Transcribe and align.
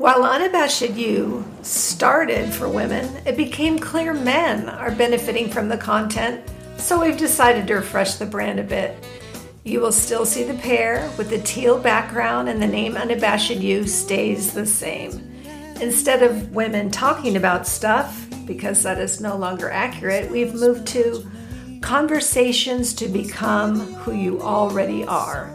While 0.00 0.24
Unabashed 0.24 0.96
You 0.96 1.44
started 1.60 2.54
for 2.54 2.70
women, 2.70 3.04
it 3.26 3.36
became 3.36 3.78
clear 3.78 4.14
men 4.14 4.66
are 4.70 4.90
benefiting 4.90 5.50
from 5.50 5.68
the 5.68 5.76
content, 5.76 6.40
so 6.78 6.98
we've 6.98 7.18
decided 7.18 7.66
to 7.66 7.74
refresh 7.74 8.14
the 8.14 8.24
brand 8.24 8.58
a 8.58 8.62
bit. 8.62 8.96
You 9.62 9.80
will 9.80 9.92
still 9.92 10.24
see 10.24 10.42
the 10.42 10.54
pair 10.54 11.12
with 11.18 11.28
the 11.28 11.42
teal 11.42 11.78
background, 11.78 12.48
and 12.48 12.62
the 12.62 12.66
name 12.66 12.96
Unabashed 12.96 13.50
You 13.50 13.86
stays 13.86 14.54
the 14.54 14.64
same. 14.64 15.34
Instead 15.82 16.22
of 16.22 16.54
women 16.54 16.90
talking 16.90 17.36
about 17.36 17.66
stuff, 17.66 18.26
because 18.46 18.82
that 18.82 18.96
is 18.96 19.20
no 19.20 19.36
longer 19.36 19.70
accurate, 19.70 20.30
we've 20.30 20.54
moved 20.54 20.86
to 20.86 21.30
conversations 21.82 22.94
to 22.94 23.06
become 23.06 23.80
who 23.96 24.14
you 24.14 24.40
already 24.40 25.04
are. 25.04 25.54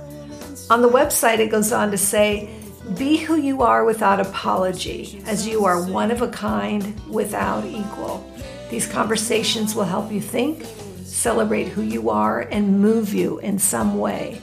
On 0.70 0.84
the 0.84 0.90
website, 0.90 1.40
it 1.40 1.50
goes 1.50 1.72
on 1.72 1.90
to 1.90 1.98
say, 1.98 2.48
be 2.94 3.18
who 3.18 3.36
you 3.36 3.64
are 3.64 3.84
without 3.84 4.20
apology, 4.20 5.22
as 5.26 5.48
you 5.48 5.66
are 5.66 5.86
one 5.86 6.12
of 6.12 6.22
a 6.22 6.28
kind 6.28 7.00
without 7.10 7.66
equal. 7.66 8.24
These 8.70 8.88
conversations 8.88 9.74
will 9.74 9.86
help 9.86 10.12
you 10.12 10.22
think, 10.22 10.64
celebrate 11.04 11.68
who 11.68 11.82
you 11.82 12.10
are, 12.10 12.42
and 12.42 12.80
move 12.80 13.14
you 13.14 13.40
in 13.40 13.58
some 13.58 13.98
way. 13.98 14.40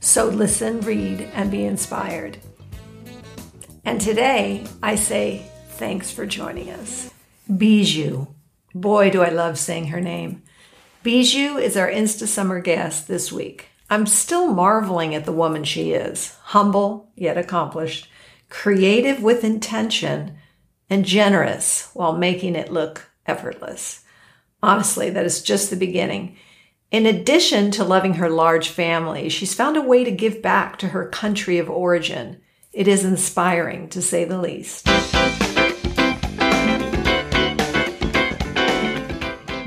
So 0.00 0.26
listen, 0.26 0.80
read, 0.80 1.22
and 1.32 1.50
be 1.50 1.64
inspired. 1.64 2.38
And 3.84 4.00
today, 4.00 4.66
I 4.82 4.96
say 4.96 5.46
thanks 5.70 6.10
for 6.10 6.26
joining 6.26 6.70
us. 6.70 7.10
Bijou. 7.54 8.26
Boy, 8.74 9.10
do 9.10 9.22
I 9.22 9.28
love 9.28 9.58
saying 9.58 9.88
her 9.88 10.00
name. 10.00 10.42
Bijou 11.02 11.58
is 11.58 11.76
our 11.76 11.88
Insta 11.88 12.26
Summer 12.26 12.60
guest 12.60 13.06
this 13.06 13.30
week. 13.30 13.68
I'm 13.90 14.06
still 14.06 14.48
marveling 14.48 15.14
at 15.14 15.26
the 15.26 15.32
woman 15.32 15.62
she 15.62 15.92
is 15.92 16.36
humble 16.42 17.10
yet 17.14 17.36
accomplished, 17.36 18.08
creative 18.48 19.22
with 19.22 19.44
intention, 19.44 20.38
and 20.88 21.04
generous 21.04 21.90
while 21.92 22.16
making 22.16 22.56
it 22.56 22.72
look 22.72 23.10
effortless. 23.26 24.02
Honestly, 24.62 25.10
that 25.10 25.26
is 25.26 25.42
just 25.42 25.68
the 25.68 25.76
beginning. 25.76 26.36
In 26.90 27.04
addition 27.04 27.70
to 27.72 27.84
loving 27.84 28.14
her 28.14 28.30
large 28.30 28.68
family, 28.68 29.28
she's 29.28 29.54
found 29.54 29.76
a 29.76 29.82
way 29.82 30.02
to 30.02 30.10
give 30.10 30.40
back 30.40 30.78
to 30.78 30.88
her 30.88 31.08
country 31.08 31.58
of 31.58 31.68
origin. 31.68 32.40
It 32.72 32.88
is 32.88 33.04
inspiring, 33.04 33.88
to 33.90 34.00
say 34.00 34.24
the 34.24 34.38
least. 34.38 34.86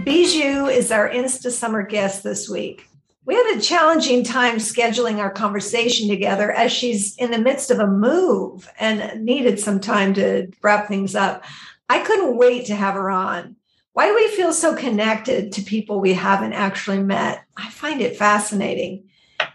Bijou 0.03 0.65
is 0.65 0.91
our 0.91 1.07
Insta 1.07 1.51
Summer 1.51 1.83
guest 1.83 2.23
this 2.23 2.49
week. 2.49 2.87
We 3.27 3.35
had 3.35 3.57
a 3.57 3.61
challenging 3.61 4.23
time 4.23 4.55
scheduling 4.55 5.17
our 5.17 5.29
conversation 5.29 6.07
together 6.07 6.49
as 6.49 6.71
she's 6.71 7.13
in 7.17 7.29
the 7.29 7.37
midst 7.37 7.71
of 7.71 7.79
a 7.79 7.85
move 7.85 8.71
and 8.79 9.21
needed 9.25 9.59
some 9.59 9.81
time 9.81 10.13
to 10.13 10.47
wrap 10.63 10.87
things 10.87 11.13
up. 11.13 11.43
I 11.89 11.99
couldn't 11.99 12.37
wait 12.37 12.67
to 12.67 12.75
have 12.75 12.93
her 12.93 13.09
on. 13.11 13.57
Why 13.91 14.07
do 14.07 14.15
we 14.15 14.29
feel 14.29 14.53
so 14.53 14.73
connected 14.73 15.51
to 15.51 15.61
people 15.61 15.99
we 15.99 16.13
haven't 16.13 16.53
actually 16.53 17.03
met? 17.03 17.43
I 17.57 17.69
find 17.69 17.99
it 17.99 18.15
fascinating. 18.15 19.03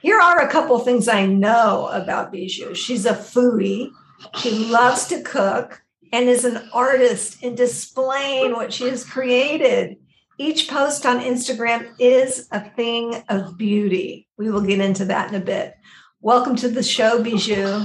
Here 0.02 0.20
are 0.20 0.42
a 0.42 0.52
couple 0.52 0.78
things 0.78 1.08
I 1.08 1.24
know 1.24 1.88
about 1.92 2.30
Bijou. 2.30 2.74
She's 2.74 3.06
a 3.06 3.14
foodie, 3.14 3.90
she 4.36 4.66
loves 4.66 5.06
to 5.06 5.22
cook, 5.22 5.82
and 6.12 6.28
is 6.28 6.44
an 6.44 6.68
artist 6.74 7.42
in 7.42 7.54
displaying 7.54 8.52
what 8.52 8.70
she 8.70 8.84
has 8.90 9.02
created. 9.02 9.96
Each 10.42 10.66
post 10.66 11.06
on 11.06 11.20
Instagram 11.20 11.92
is 12.00 12.48
a 12.50 12.68
thing 12.70 13.22
of 13.28 13.56
beauty. 13.56 14.26
We 14.36 14.50
will 14.50 14.60
get 14.60 14.80
into 14.80 15.04
that 15.04 15.28
in 15.28 15.40
a 15.40 15.44
bit. 15.44 15.76
Welcome 16.20 16.56
to 16.56 16.68
the 16.68 16.82
show, 16.82 17.22
Bijou. 17.22 17.84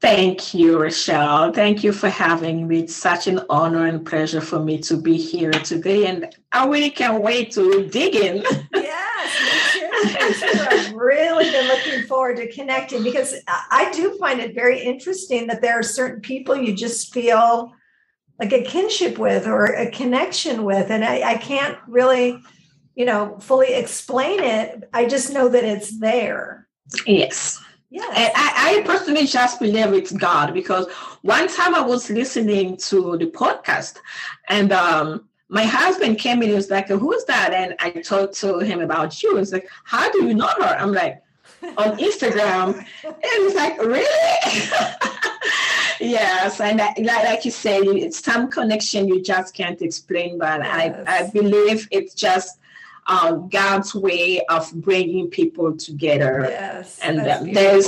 Thank 0.00 0.54
you, 0.54 0.80
Rochelle. 0.80 1.52
Thank 1.52 1.84
you 1.84 1.92
for 1.92 2.08
having 2.08 2.66
me. 2.66 2.78
It's 2.78 2.96
such 2.96 3.26
an 3.26 3.42
honor 3.50 3.84
and 3.88 4.06
pleasure 4.06 4.40
for 4.40 4.58
me 4.58 4.78
to 4.78 4.96
be 4.96 5.18
here 5.18 5.50
today. 5.50 6.06
And 6.06 6.34
I 6.50 6.66
really 6.66 6.88
can't 6.88 7.22
wait 7.22 7.52
to 7.52 7.86
dig 7.90 8.14
in. 8.14 8.42
Yes, 8.72 9.74
me 9.74 10.40
too. 10.40 10.60
I've 10.62 10.94
really 10.94 11.50
been 11.50 11.68
looking 11.68 12.06
forward 12.06 12.38
to 12.38 12.50
connecting 12.50 13.04
because 13.04 13.34
I 13.46 13.92
do 13.92 14.16
find 14.16 14.40
it 14.40 14.54
very 14.54 14.80
interesting 14.80 15.46
that 15.48 15.60
there 15.60 15.78
are 15.78 15.82
certain 15.82 16.22
people 16.22 16.56
you 16.56 16.74
just 16.74 17.12
feel 17.12 17.74
like 18.40 18.52
a 18.52 18.62
kinship 18.62 19.18
with 19.18 19.46
or 19.46 19.66
a 19.66 19.90
connection 19.90 20.64
with. 20.64 20.90
And 20.90 21.04
I, 21.04 21.32
I 21.32 21.36
can't 21.36 21.78
really, 21.86 22.42
you 22.94 23.04
know, 23.04 23.38
fully 23.38 23.74
explain 23.74 24.40
it. 24.40 24.88
I 24.94 25.06
just 25.06 25.32
know 25.32 25.48
that 25.50 25.62
it's 25.62 26.00
there. 26.00 26.66
Yes. 27.06 27.62
And 27.92 28.32
I, 28.34 28.78
I 28.78 28.82
personally 28.86 29.26
just 29.26 29.60
believe 29.60 29.92
it's 29.92 30.12
God 30.12 30.54
because 30.54 30.86
one 31.22 31.48
time 31.48 31.74
I 31.74 31.80
was 31.80 32.08
listening 32.08 32.76
to 32.78 33.18
the 33.18 33.26
podcast 33.26 33.98
and 34.48 34.72
um, 34.72 35.28
my 35.48 35.64
husband 35.64 36.18
came 36.18 36.42
in 36.42 36.48
and 36.50 36.56
was 36.56 36.70
like, 36.70 36.88
Who's 36.88 37.24
that? 37.24 37.52
And 37.52 37.74
I 37.80 37.90
talked 37.90 38.34
to 38.40 38.60
him 38.60 38.80
about 38.80 39.22
you. 39.22 39.36
He's 39.36 39.52
like, 39.52 39.68
How 39.84 40.10
do 40.12 40.24
you 40.24 40.34
know 40.34 40.46
her? 40.46 40.76
I'm 40.78 40.92
like, 40.92 41.20
On 41.62 41.98
Instagram. 41.98 42.76
and 43.04 43.16
he's 43.22 43.54
like, 43.54 43.76
Really? 43.80 44.04
yes, 46.00 46.60
and 46.60 46.80
I, 46.80 46.94
like 46.98 47.44
you 47.44 47.50
say, 47.50 47.78
it's 47.78 48.22
some 48.24 48.50
connection 48.50 49.08
you 49.08 49.22
just 49.22 49.54
can't 49.54 49.80
explain, 49.82 50.38
but 50.38 50.62
yes. 50.62 51.04
I, 51.06 51.18
I 51.18 51.30
believe 51.30 51.88
it's 51.90 52.14
just 52.14 52.58
um, 53.06 53.48
God's 53.48 53.94
way 53.94 54.40
of 54.46 54.72
bringing 54.74 55.28
people 55.28 55.76
together. 55.76 56.46
Yes, 56.48 56.98
and 57.00 57.20
um, 57.20 57.52
there's. 57.52 57.86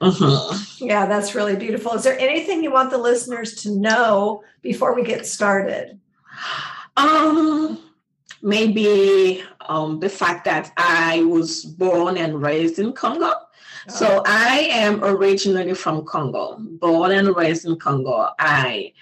Mm-hmm. 0.00 0.84
Yeah, 0.84 1.06
that's 1.06 1.34
really 1.34 1.56
beautiful. 1.56 1.92
Is 1.92 2.02
there 2.02 2.18
anything 2.18 2.62
you 2.62 2.70
want 2.70 2.90
the 2.90 2.98
listeners 2.98 3.54
to 3.62 3.70
know 3.70 4.42
before 4.60 4.94
we 4.94 5.02
get 5.02 5.24
started? 5.24 5.98
Um, 6.96 7.80
maybe 8.42 9.42
um, 9.60 10.00
the 10.00 10.08
fact 10.08 10.44
that 10.44 10.72
I 10.76 11.22
was 11.24 11.64
born 11.64 12.18
and 12.18 12.42
raised 12.42 12.78
in 12.78 12.92
Congo. 12.92 13.32
So 13.88 14.22
I 14.26 14.68
am 14.70 15.04
originally 15.04 15.74
from 15.74 16.04
Congo, 16.04 16.56
born 16.58 17.12
and 17.12 17.36
raised 17.36 17.66
in 17.66 17.76
Congo. 17.76 18.30
I 18.38 18.92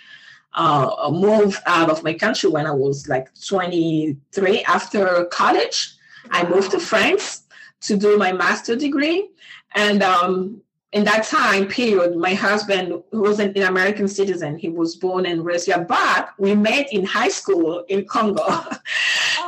uh, 0.54 1.10
moved 1.12 1.60
out 1.66 1.90
of 1.90 2.02
my 2.02 2.14
country 2.14 2.50
when 2.50 2.66
I 2.66 2.72
was 2.72 3.08
like 3.08 3.28
23 3.46 4.64
after 4.64 5.24
college. 5.26 5.94
I 6.30 6.48
moved 6.48 6.72
to 6.72 6.80
France 6.80 7.44
to 7.82 7.96
do 7.96 8.16
my 8.16 8.32
master 8.32 8.76
degree. 8.76 9.28
And 9.74 10.02
um, 10.02 10.60
in 10.92 11.04
that 11.04 11.24
time 11.24 11.66
period, 11.68 12.16
my 12.16 12.34
husband, 12.34 13.02
who 13.10 13.22
was 13.22 13.38
an, 13.38 13.56
an, 13.56 13.62
American 13.62 14.06
citizen, 14.08 14.58
he 14.58 14.68
was 14.68 14.96
born 14.96 15.24
and 15.26 15.44
raised 15.44 15.66
here, 15.66 15.84
but 15.88 16.30
we 16.38 16.54
met 16.54 16.92
in 16.92 17.04
high 17.04 17.28
school 17.28 17.84
in 17.88 18.04
Congo 18.04 18.42
oh. 18.46 18.78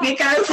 because 0.01 0.51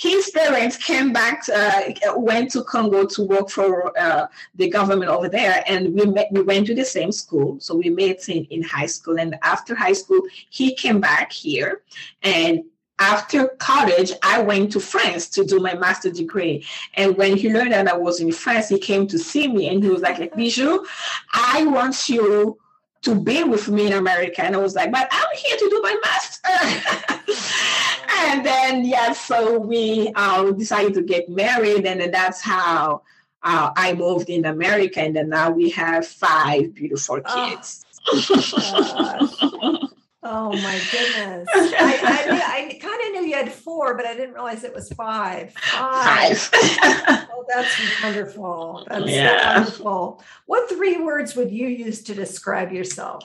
his 0.00 0.30
parents 0.30 0.78
came 0.78 1.12
back, 1.12 1.46
uh, 1.54 1.92
went 2.16 2.50
to 2.52 2.64
Congo 2.64 3.04
to 3.04 3.22
work 3.22 3.50
for 3.50 3.92
uh, 3.98 4.28
the 4.54 4.70
government 4.70 5.10
over 5.10 5.28
there, 5.28 5.62
and 5.66 5.94
we 5.94 6.06
met. 6.06 6.28
We 6.32 6.40
went 6.40 6.68
to 6.68 6.74
the 6.74 6.86
same 6.86 7.12
school, 7.12 7.60
so 7.60 7.76
we 7.76 7.90
met 7.90 8.26
in, 8.30 8.46
in 8.46 8.62
high 8.62 8.86
school. 8.86 9.20
And 9.20 9.36
after 9.42 9.74
high 9.74 9.92
school, 9.92 10.22
he 10.48 10.74
came 10.74 11.02
back 11.02 11.30
here, 11.32 11.82
and 12.22 12.64
after 12.98 13.48
college, 13.58 14.12
I 14.22 14.40
went 14.40 14.72
to 14.72 14.80
France 14.80 15.28
to 15.30 15.44
do 15.44 15.60
my 15.60 15.74
master 15.74 16.10
degree. 16.10 16.64
And 16.94 17.14
when 17.18 17.36
he 17.36 17.52
learned 17.52 17.72
that 17.72 17.86
I 17.86 17.96
was 17.96 18.20
in 18.20 18.32
France, 18.32 18.70
he 18.70 18.78
came 18.78 19.06
to 19.08 19.18
see 19.18 19.48
me 19.48 19.68
and 19.68 19.82
he 19.82 19.88
was 19.88 20.02
like, 20.02 20.18
like 20.18 20.36
Bijou, 20.36 20.84
I 21.32 21.64
want 21.64 22.10
you 22.10 22.58
to 23.02 23.14
be 23.14 23.42
with 23.42 23.68
me 23.68 23.86
in 23.86 23.94
America. 23.94 24.44
And 24.44 24.54
I 24.54 24.58
was 24.58 24.74
like, 24.74 24.92
but 24.92 25.08
I'm 25.10 25.36
here 25.36 25.56
to 25.56 25.68
do 25.70 25.80
my 25.82 25.96
master. 26.04 27.16
and 28.10 28.44
then, 28.44 28.84
yeah, 28.84 29.12
so 29.12 29.58
we 29.58 30.12
uh, 30.14 30.50
decided 30.52 30.94
to 30.94 31.02
get 31.02 31.28
married. 31.28 31.86
And 31.86 32.00
then 32.00 32.10
that's 32.10 32.40
how 32.40 33.02
uh, 33.42 33.70
I 33.76 33.94
moved 33.94 34.28
in 34.28 34.44
America. 34.44 35.00
And 35.00 35.16
then 35.16 35.28
now 35.28 35.50
we 35.50 35.70
have 35.70 36.06
five 36.06 36.74
beautiful 36.74 37.20
oh. 37.24 37.50
kids. 37.50 37.84
Oh, 38.08 39.88
Oh 40.22 40.52
my 40.52 40.80
goodness. 40.92 41.48
I, 41.54 41.98
I, 42.02 42.68
I 42.68 42.78
kind 42.78 43.02
of 43.04 43.12
knew 43.12 43.30
you 43.30 43.36
had 43.36 43.50
four, 43.50 43.96
but 43.96 44.04
I 44.04 44.14
didn't 44.14 44.34
realize 44.34 44.64
it 44.64 44.74
was 44.74 44.90
five. 44.92 45.52
Five. 45.54 46.38
five. 46.38 47.26
oh, 47.32 47.44
that's 47.48 48.02
wonderful. 48.02 48.86
That's 48.88 49.10
yeah. 49.10 49.56
wonderful. 49.56 50.22
What 50.44 50.68
three 50.68 50.98
words 50.98 51.34
would 51.36 51.50
you 51.50 51.68
use 51.68 52.02
to 52.04 52.14
describe 52.14 52.70
yourself? 52.70 53.24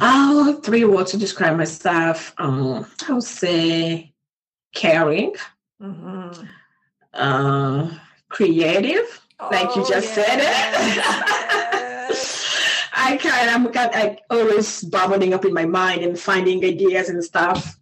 Oh, 0.00 0.60
three 0.62 0.84
words 0.84 1.12
to 1.12 1.16
describe 1.16 1.56
myself. 1.56 2.34
Um, 2.38 2.86
I 3.08 3.12
would 3.12 3.22
say 3.22 4.12
caring, 4.74 5.34
mm-hmm. 5.80 6.44
uh, 7.12 7.98
creative, 8.28 9.20
oh, 9.38 9.48
like 9.50 9.74
you 9.76 9.86
just 9.86 10.14
said 10.14 10.40
it. 10.40 11.00
I 12.96 13.16
kind 13.18 13.48
of, 13.48 13.54
I'm 13.54 13.72
kind 13.72 14.10
of 14.10 14.18
always 14.30 14.82
bubbling 14.84 15.34
up 15.34 15.44
in 15.44 15.52
my 15.52 15.66
mind 15.66 16.02
and 16.02 16.18
finding 16.18 16.64
ideas 16.64 17.08
and 17.08 17.22
stuff, 17.22 17.78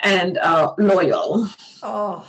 and 0.00 0.36
uh, 0.38 0.74
loyal. 0.78 1.48
Oh 1.82 2.26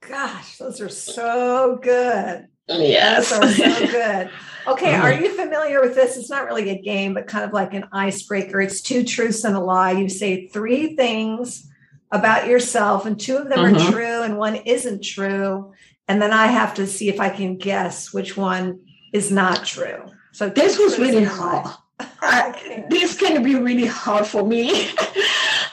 gosh, 0.00 0.58
those 0.58 0.80
are 0.80 0.88
so 0.88 1.78
good. 1.82 2.48
Yes. 2.68 3.32
Are 3.32 3.46
so 3.48 3.86
good. 3.86 4.30
Okay, 4.68 4.92
are 4.96 5.12
you 5.12 5.32
familiar 5.36 5.80
with 5.80 5.94
this? 5.94 6.16
It's 6.16 6.28
not 6.28 6.46
really 6.46 6.70
a 6.70 6.82
game, 6.82 7.14
but 7.14 7.28
kind 7.28 7.44
of 7.44 7.52
like 7.52 7.72
an 7.72 7.84
icebreaker. 7.92 8.60
It's 8.60 8.80
two 8.80 9.04
truths 9.04 9.44
and 9.44 9.54
a 9.54 9.60
lie. 9.60 9.92
You 9.92 10.08
say 10.08 10.48
three 10.48 10.96
things 10.96 11.70
about 12.10 12.48
yourself, 12.48 13.06
and 13.06 13.16
two 13.16 13.36
of 13.36 13.48
them 13.48 13.60
are 13.64 13.70
Mhm. 13.70 13.92
true 13.92 14.22
and 14.22 14.36
one 14.38 14.56
isn't 14.56 15.04
true. 15.04 15.72
And 16.08 16.20
then 16.20 16.32
I 16.32 16.48
have 16.48 16.74
to 16.74 16.86
see 16.88 17.08
if 17.08 17.20
I 17.20 17.28
can 17.28 17.56
guess 17.58 18.12
which 18.12 18.36
one 18.36 18.80
is 19.12 19.30
not 19.30 19.64
true. 19.64 20.02
So 20.32 20.48
This 20.48 20.76
was 20.80 20.98
really 20.98 21.18
and 21.18 21.26
a 21.28 21.34
lie. 21.36 21.62
hard. 21.62 21.76
I, 22.20 22.86
this 22.90 23.16
can 23.16 23.44
be 23.44 23.54
really 23.54 23.86
hard 23.86 24.26
for 24.26 24.44
me. 24.44 24.90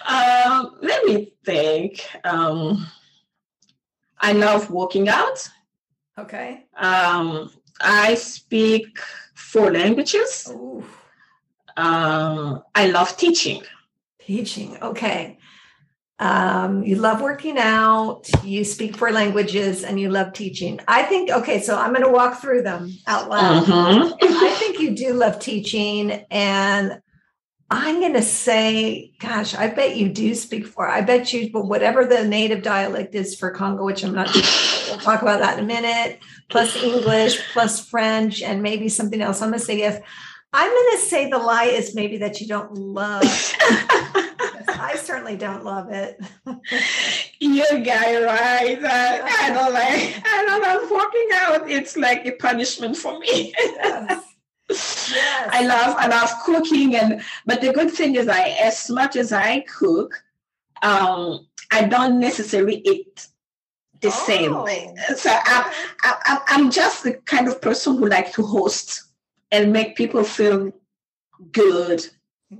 um, 0.07 0.77
let 0.83 1.03
me 1.05 1.33
think. 1.43 2.05
Um, 2.23 2.85
I 4.19 4.33
love 4.33 4.69
working 4.69 5.09
out. 5.09 5.49
Okay. 6.17 6.65
Um, 6.77 7.51
I 7.81 8.15
speak 8.15 8.99
four 9.35 9.71
languages. 9.71 10.47
Ooh, 10.51 10.83
Um, 11.75 12.63
I 12.75 12.87
love 12.87 13.17
teaching. 13.17 13.63
teaching. 14.19 14.77
Okay. 14.81 15.37
Um, 16.19 16.83
you 16.83 16.95
love 16.95 17.19
working 17.21 17.57
out, 17.57 18.29
you 18.43 18.63
speak 18.63 18.95
four 18.95 19.11
languages, 19.11 19.83
and 19.83 19.99
you 19.99 20.09
love 20.09 20.31
teaching. 20.31 20.79
I 20.87 21.03
think, 21.03 21.29
okay, 21.31 21.59
so 21.59 21.77
I'm 21.77 21.91
going 21.91 22.05
to 22.05 22.11
walk 22.11 22.39
through 22.39 22.61
them 22.61 22.89
out 23.07 23.29
loud. 23.29 23.65
Mhm. 23.65 24.13
I 24.21 24.55
think 24.59 24.79
you 24.79 24.95
do 24.95 25.13
love 25.13 25.39
teaching, 25.39 26.11
and 26.31 27.01
I'm 27.75 27.99
going 28.01 28.13
to 28.13 28.21
say, 28.21 29.13
gosh, 29.17 29.55
I 29.55 29.67
bet 29.67 29.95
you 29.95 30.07
do 30.07 30.35
speak 30.35 30.67
four. 30.67 30.87
I 30.87 31.01
bet 31.01 31.33
you, 31.33 31.51
but 31.51 31.65
whatever 31.65 32.05
the 32.05 32.23
native 32.23 32.61
dialect 32.61 33.15
is 33.15 33.33
for 33.33 33.49
Congo, 33.49 33.83
which 33.83 34.03
I'm 34.03 34.13
not, 34.13 34.31
we'll 34.31 34.99
talk 34.99 35.23
about 35.23 35.39
that 35.39 35.57
in 35.57 35.63
a 35.63 35.67
minute, 35.67 36.19
plus 36.49 36.75
English, 36.75 37.41
plus 37.51 37.83
French, 37.89 38.43
and 38.43 38.61
maybe 38.61 38.89
something 38.89 39.19
else. 39.21 39.41
I'm 39.41 39.49
going 39.49 39.59
to 39.59 39.65
say 39.65 39.79
yes. 39.79 39.99
I'm 40.53 40.69
going 40.69 40.91
to 40.91 40.97
say 40.99 41.31
the 41.31 41.39
lie 41.39 41.65
is 41.65 41.95
maybe 41.95 42.17
that 42.17 42.39
you 42.39 42.47
don't 42.47 42.75
love. 42.75 43.23
I 43.25 44.93
certainly 44.97 45.35
don't 45.35 45.65
love 45.65 45.89
it. 45.89 46.21
you 47.39 47.65
guy 47.83 48.23
right. 48.23 48.77
Uh, 48.83 49.27
I 49.39 49.49
don't 49.49 49.73
like. 49.73 50.21
I 50.23 50.45
don't 50.45 50.61
know. 50.61 50.95
working 50.95 51.29
out. 51.33 51.71
It's 51.71 51.97
like 51.97 52.27
a 52.27 52.33
punishment 52.33 52.97
for 52.97 53.17
me. 53.17 53.51
yes. 53.57 54.32
Yes. 54.69 55.49
I 55.51 55.65
love 55.65 55.95
I 55.97 56.07
love 56.07 56.29
cooking 56.45 56.95
and 56.95 57.21
but 57.45 57.61
the 57.61 57.73
good 57.73 57.91
thing 57.91 58.15
is 58.15 58.27
I 58.27 58.49
as 58.61 58.89
much 58.89 59.15
as 59.15 59.31
I 59.31 59.61
cook, 59.61 60.23
um, 60.81 61.47
I 61.71 61.83
don't 61.85 62.19
necessarily 62.19 62.77
eat 62.85 63.27
the 64.01 64.09
same 64.11 64.53
Oh. 64.55 64.63
way. 64.63 64.93
So 65.15 65.29
I'm, 65.43 65.71
I'm 66.03 66.39
I'm 66.47 66.71
just 66.71 67.03
the 67.03 67.13
kind 67.25 67.47
of 67.47 67.61
person 67.61 67.97
who 67.97 68.07
like 68.07 68.33
to 68.33 68.43
host 68.43 69.03
and 69.51 69.71
make 69.71 69.95
people 69.95 70.23
feel 70.23 70.71
good 71.51 72.05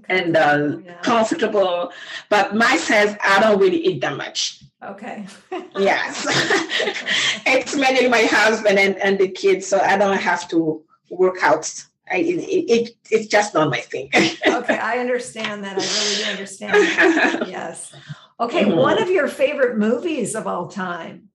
and 0.09 0.35
uh, 0.37 0.77
Yeah. 0.85 1.01
comfortable. 1.01 1.91
But 2.29 2.55
myself, 2.55 3.15
I 3.23 3.39
don't 3.39 3.59
really 3.59 3.77
eat 3.85 4.01
that 4.01 4.17
much. 4.17 4.61
Okay. 4.83 5.25
Yes, 5.77 6.25
it's 7.47 7.75
mainly 7.75 8.07
my 8.07 8.23
husband 8.23 8.77
and, 8.77 8.95
and 8.97 9.17
the 9.17 9.27
kids, 9.29 9.65
so 9.65 9.79
I 9.79 9.97
don't 9.97 10.17
have 10.17 10.47
to 10.49 10.83
work 11.09 11.37
out. 11.41 11.65
I, 12.11 12.17
it, 12.17 12.69
it, 12.69 12.95
it's 13.09 13.27
just 13.27 13.53
not 13.53 13.69
my 13.69 13.79
thing. 13.79 14.09
okay, 14.47 14.77
I 14.77 14.97
understand 14.99 15.63
that. 15.63 15.77
I 15.77 15.81
really 15.81 16.23
do 16.23 16.29
understand 16.31 16.73
that. 16.73 17.47
Yes. 17.47 17.93
Okay, 18.39 18.65
Mhm. 18.65 18.75
one 18.75 19.01
of 19.01 19.09
your 19.09 19.27
favorite 19.27 19.77
movies 19.77 20.35
of 20.35 20.47
all 20.47 20.67
time. 20.67 21.29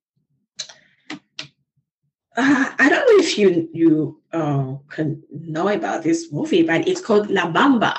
Uh, 2.37 2.71
I 2.79 2.89
don't 2.89 3.07
know 3.09 3.25
if 3.25 3.37
you 3.39 3.69
you 3.73 4.21
uh, 4.33 4.77
can 4.89 5.23
know 5.31 5.69
about 5.69 6.03
this 6.05 6.31
movie, 6.33 6.63
but 6.63 6.87
it's 6.87 7.01
called 7.01 7.31
La 7.31 7.51
Bamba. 7.51 7.95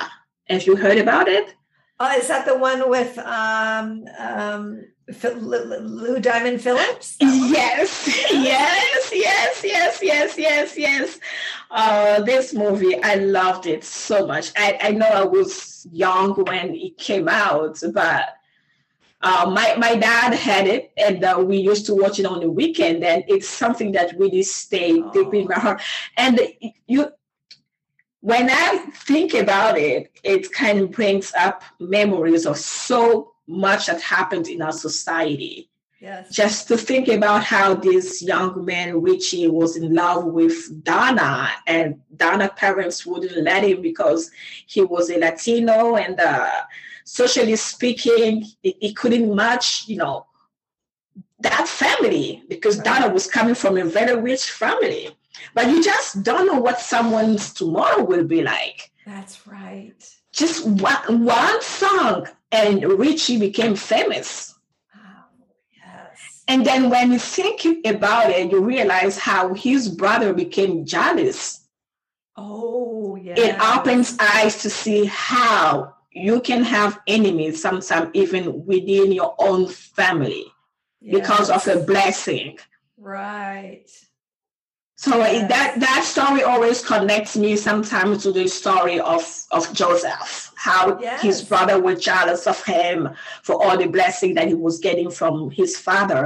Have 0.47 0.65
you 0.65 0.75
heard 0.75 0.97
about 0.97 1.27
it? 1.27 1.55
Oh, 2.01 2.17
is 2.17 2.29
that 2.29 2.45
the 2.45 2.57
one 2.57 2.89
with 2.89 3.17
um, 3.19 4.05
um, 4.17 4.85
Lou 5.35 6.19
Diamond 6.19 6.61
Phillips? 6.61 7.17
Yes, 7.21 8.07
yes, 8.31 9.11
yes, 9.13 9.61
yes, 9.63 9.99
yes, 10.01 10.37
yes, 10.37 10.77
yes. 10.77 11.19
Uh, 11.69 12.21
this 12.21 12.53
movie, 12.53 13.01
I 13.03 13.15
loved 13.15 13.65
it 13.65 13.83
so 13.83 14.25
much. 14.25 14.51
I, 14.55 14.77
I 14.81 14.91
know 14.91 15.07
I 15.07 15.23
was 15.25 15.85
young 15.91 16.35
when 16.45 16.73
it 16.73 16.97
came 16.97 17.27
out, 17.27 17.81
but 17.93 18.35
uh, 19.21 19.51
my 19.53 19.75
my 19.75 19.95
dad 19.95 20.33
had 20.33 20.67
it, 20.67 20.91
and 20.95 21.23
uh, 21.23 21.43
we 21.45 21.57
used 21.57 21.85
to 21.87 21.95
watch 21.95 22.19
it 22.19 22.25
on 22.25 22.39
the 22.39 22.49
weekend. 22.49 23.03
And 23.03 23.25
it's 23.27 23.49
something 23.49 23.91
that 23.93 24.17
really 24.17 24.43
stayed 24.43 25.11
deep 25.11 25.33
in 25.33 25.47
my 25.47 25.59
heart. 25.59 25.81
And 26.15 26.39
you, 26.87 27.11
when 28.21 28.49
I 28.49 28.77
think 28.93 29.33
about 29.33 29.77
it, 29.77 30.11
it 30.23 30.51
kind 30.51 30.79
of 30.79 30.91
brings 30.91 31.33
up 31.33 31.63
memories 31.79 32.45
of 32.45 32.57
so 32.57 33.33
much 33.47 33.87
that 33.87 34.01
happened 34.01 34.47
in 34.47 34.61
our 34.61 34.71
society 34.71 35.69
Yes. 36.01 36.29
just 36.33 36.67
to 36.69 36.77
think 36.77 37.09
about 37.09 37.43
how 37.43 37.73
this 37.73 38.21
young 38.21 38.63
man 38.63 39.01
Richie 39.01 39.49
was 39.49 39.75
in 39.75 39.93
love 39.93 40.23
with 40.25 40.81
Donna, 40.83 41.49
and 41.67 41.99
Donna 42.15 42.49
parents 42.55 43.05
wouldn't 43.05 43.35
let 43.43 43.63
him 43.65 43.81
because 43.81 44.31
he 44.65 44.81
was 44.81 45.09
a 45.09 45.17
Latino, 45.19 45.97
and 45.97 46.17
uh, 46.17 46.49
socially 47.03 47.57
speaking, 47.57 48.45
he, 48.61 48.77
he 48.79 48.93
couldn't 48.93 49.35
match, 49.35 49.89
you 49.89 49.97
know, 49.97 50.25
that 51.41 51.67
family 51.67 52.43
because 52.47 52.77
Right. 52.77 52.85
Donna 52.85 53.13
was 53.13 53.27
coming 53.27 53.55
from 53.55 53.77
a 53.77 53.83
very 53.83 54.15
rich 54.21 54.49
family. 54.51 55.09
But 55.53 55.69
you 55.69 55.83
just 55.83 56.23
don't 56.23 56.47
know 56.47 56.59
what 56.59 56.79
someone's 56.79 57.53
tomorrow 57.53 58.03
will 58.03 58.25
be 58.25 58.43
like. 58.43 58.91
That's 59.05 59.47
right. 59.47 59.95
Just 60.31 60.65
one, 60.67 61.25
one 61.25 61.61
song, 61.61 62.27
and 62.51 62.83
Richie 62.83 63.39
became 63.39 63.75
famous. 63.75 64.55
Wow. 64.93 65.25
Yes. 65.75 66.43
And 66.47 66.65
then 66.65 66.89
when 66.89 67.11
you 67.11 67.19
think 67.19 67.65
about 67.85 68.29
it, 68.29 68.51
you 68.51 68.63
realize 68.63 69.17
how 69.17 69.53
his 69.53 69.89
brother 69.89 70.33
became 70.33 70.85
jealous. 70.85 71.67
Oh, 72.37 73.15
yeah. 73.15 73.33
It 73.37 73.59
opens 73.59 74.15
eyes 74.19 74.61
to 74.61 74.69
see 74.69 75.05
how 75.05 75.95
you 76.11 76.39
can 76.41 76.63
have 76.63 76.99
enemies, 77.07 77.61
sometimes 77.61 78.09
even 78.13 78.65
within 78.65 79.11
your 79.11 79.35
own 79.39 79.67
family, 79.67 80.45
because 81.01 81.49
of 81.49 81.67
a 81.67 81.83
blessing. 81.83 82.57
Right. 82.97 83.89
So 85.01 85.15
Yes. 85.19 85.47
that 85.47 85.79
that 85.79 86.03
story 86.03 86.43
always 86.43 86.83
connects 86.83 87.37
me 87.37 87.55
sometimes 87.55 88.23
to 88.23 88.33
the 88.33 88.47
story 88.49 88.99
of 88.99 89.23
of 89.49 89.63
Joseph, 89.71 90.51
how 90.55 90.99
his 91.21 91.41
brother 91.41 91.79
was 91.81 92.03
jealous 92.03 92.45
of 92.47 92.61
him 92.65 93.07
for 93.41 93.55
all 93.63 93.77
the 93.77 93.87
blessing 93.87 94.33
that 94.35 94.47
he 94.49 94.55
was 94.55 94.79
getting 94.79 95.09
from 95.09 95.51
his 95.51 95.77
father. 95.77 96.23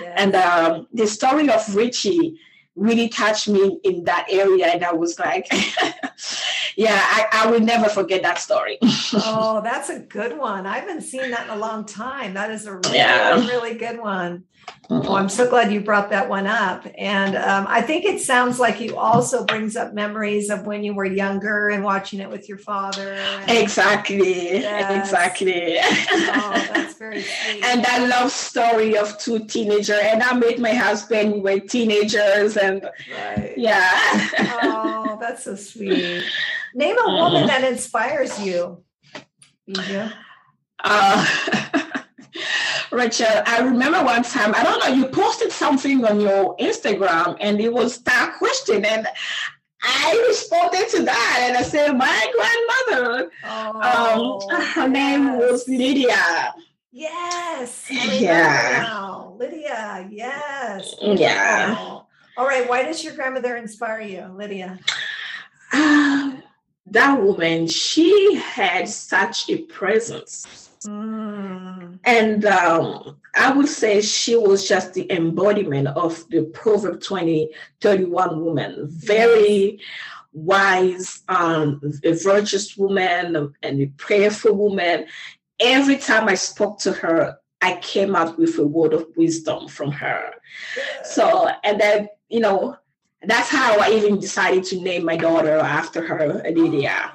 Yes. 0.00 0.12
And 0.16 0.34
um, 0.34 0.88
the 0.92 1.06
story 1.06 1.48
of 1.48 1.62
Richie 1.76 2.26
really 2.74 3.08
touched 3.08 3.46
me 3.48 3.78
in 3.84 4.02
that 4.10 4.26
area. 4.28 4.66
And 4.74 4.84
I 4.84 4.92
was 4.92 5.18
like, 5.20 5.46
yeah, 6.76 6.98
I, 7.00 7.26
I 7.32 7.50
will 7.50 7.60
never 7.60 7.88
forget 7.88 8.22
that 8.22 8.38
story. 8.38 8.76
oh, 9.14 9.60
that's 9.68 9.88
a 9.88 10.00
good 10.00 10.36
one. 10.36 10.66
I 10.66 10.78
haven't 10.80 11.02
seen 11.02 11.30
that 11.30 11.44
in 11.44 11.50
a 11.50 11.56
long 11.56 11.84
time. 11.86 12.34
That 12.34 12.50
is 12.50 12.66
a 12.66 12.74
really, 12.74 12.96
Yeah. 12.98 13.36
really 13.46 13.74
good 13.74 13.98
one. 14.00 14.44
Oh, 14.88 15.16
I'm 15.16 15.28
so 15.28 15.48
glad 15.50 15.72
you 15.72 15.80
brought 15.80 16.10
that 16.10 16.28
one 16.28 16.46
up. 16.46 16.86
And 16.96 17.34
um, 17.36 17.66
I 17.68 17.82
think 17.82 18.04
it 18.04 18.20
sounds 18.20 18.60
like 18.60 18.80
you 18.80 18.96
also 18.96 19.44
brings 19.44 19.74
up 19.74 19.94
memories 19.94 20.48
of 20.48 20.64
when 20.64 20.84
you 20.84 20.94
were 20.94 21.04
younger 21.04 21.70
and 21.70 21.82
watching 21.82 22.20
it 22.20 22.30
with 22.30 22.48
your 22.48 22.58
father. 22.58 23.14
and- 23.14 23.50
exactly. 23.58 24.60
Yes. 24.60 25.06
Exactly. 25.08 25.76
oh, 25.80 26.68
that's 26.72 26.94
very 26.98 27.20
sweet. 27.22 27.64
and 27.64 27.84
that 27.84 28.06
love 28.08 28.30
story 28.30 28.96
of 28.96 29.18
two 29.18 29.40
teenagers. 29.46 29.98
And 30.02 30.22
I 30.22 30.34
met 30.36 30.60
my 30.60 30.72
husband 30.74 31.42
with 31.42 31.68
teenagers. 31.68 32.56
And 32.56 32.88
right. 33.12 33.54
yeah. 33.56 33.90
Oh, 34.62 35.18
that's 35.20 35.44
so 35.44 35.56
sweet. 35.56 36.22
Name 36.74 36.96
a 37.04 37.10
woman 37.12 37.48
that 37.48 37.64
inspires 37.64 38.38
you. 38.40 38.84
Ija. 39.68 40.12
Uh, 40.84 41.26
Rachel, 42.96 43.26
I 43.44 43.60
remember 43.60 44.02
one 44.02 44.22
time, 44.22 44.54
I 44.54 44.62
don't 44.62 44.82
know, 44.82 44.94
you 44.94 45.06
posted 45.08 45.52
something 45.52 46.02
on 46.06 46.18
your 46.18 46.56
Instagram 46.56 47.36
and 47.40 47.60
it 47.60 47.70
was 47.70 47.98
that 48.04 48.36
question. 48.38 48.86
And 48.86 49.06
I 49.82 50.24
responded 50.28 50.88
to 50.88 51.02
that 51.02 51.38
and 51.42 51.58
I 51.58 51.62
said, 51.62 51.92
My 51.92 52.86
grandmother, 52.88 53.30
Oh, 53.44 54.40
um, 54.50 54.60
her 54.62 54.88
name 54.88 55.36
was. 55.36 55.68
Lydia. 55.68 56.54
Yes. 56.90 57.86
Yeah. 57.90 58.80
now. 58.82 59.36
Lydia. 59.38 60.08
Yes. 60.10 60.94
Yeah. 61.02 61.76
Oh. 61.78 62.06
All 62.38 62.46
right. 62.46 62.66
Why 62.66 62.82
does 62.82 63.04
your 63.04 63.14
grandmother 63.14 63.56
inspire 63.56 64.00
you, 64.00 64.24
Lydia? 64.34 64.78
Ah, 65.74 66.38
that 66.86 67.20
woman, 67.20 67.66
she 67.66 68.36
had 68.36 68.88
such 68.88 69.50
a 69.50 69.58
presence. 69.64 70.70
Mm. 70.86 71.98
And 72.04 72.44
um, 72.44 73.16
I 73.34 73.52
would 73.52 73.68
say 73.68 74.00
she 74.00 74.36
was 74.36 74.68
just 74.68 74.94
the 74.94 75.10
embodiment 75.12 75.88
of 75.88 76.28
the 76.30 76.44
Proverb 76.44 77.02
20, 77.02 77.50
31 77.80 78.44
woman. 78.44 78.86
Very 78.88 79.80
wise, 80.32 81.22
um, 81.28 81.80
a 82.04 82.12
virtuous 82.12 82.76
woman, 82.76 83.54
and 83.62 83.80
a 83.80 83.86
prayerful 83.96 84.54
woman. 84.54 85.06
Every 85.58 85.96
time 85.96 86.28
I 86.28 86.34
spoke 86.34 86.78
to 86.80 86.92
her, 86.92 87.38
I 87.62 87.78
came 87.78 88.14
out 88.14 88.38
with 88.38 88.58
a 88.58 88.66
word 88.66 88.92
of 88.92 89.06
wisdom 89.16 89.66
from 89.66 89.90
her. 89.92 90.34
So, 91.04 91.48
and 91.64 91.80
then, 91.80 92.08
you 92.28 92.40
know, 92.40 92.76
that's 93.22 93.48
how 93.48 93.80
I 93.80 93.90
even 93.90 94.20
decided 94.20 94.64
to 94.64 94.80
name 94.80 95.04
my 95.04 95.16
daughter 95.16 95.56
after 95.56 96.06
her, 96.06 96.42
Lydia. 96.44 97.12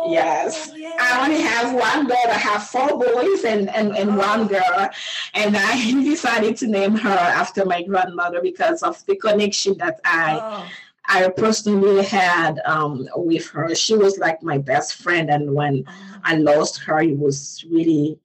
Oh, 0.00 0.12
yes. 0.12 0.72
yes. 0.76 0.96
I 1.00 1.24
only 1.24 1.42
have 1.42 1.74
one 1.74 2.06
daughter. 2.06 2.30
I 2.30 2.38
have 2.38 2.64
four 2.64 2.98
boys 2.98 3.44
and, 3.44 3.68
and, 3.70 3.96
and 3.96 4.10
oh. 4.10 4.16
one 4.16 4.46
girl. 4.46 4.88
And 5.34 5.56
I 5.56 5.92
decided 6.04 6.56
to 6.58 6.66
name 6.66 6.96
her 6.96 7.08
after 7.08 7.64
my 7.64 7.82
grandmother 7.82 8.40
because 8.40 8.82
of 8.82 9.04
the 9.06 9.16
connection 9.16 9.76
that 9.78 10.00
I 10.04 10.40
oh. 10.42 10.70
I 11.10 11.28
personally 11.30 12.04
had 12.04 12.60
um, 12.66 13.08
with 13.16 13.48
her. 13.48 13.74
She 13.74 13.96
was 13.96 14.18
like 14.18 14.42
my 14.42 14.58
best 14.58 14.96
friend. 14.96 15.30
And 15.30 15.54
when 15.54 15.84
oh. 15.88 16.20
I 16.22 16.36
lost 16.36 16.78
her, 16.80 17.00
it 17.00 17.18
was 17.18 17.64
really 17.70 18.18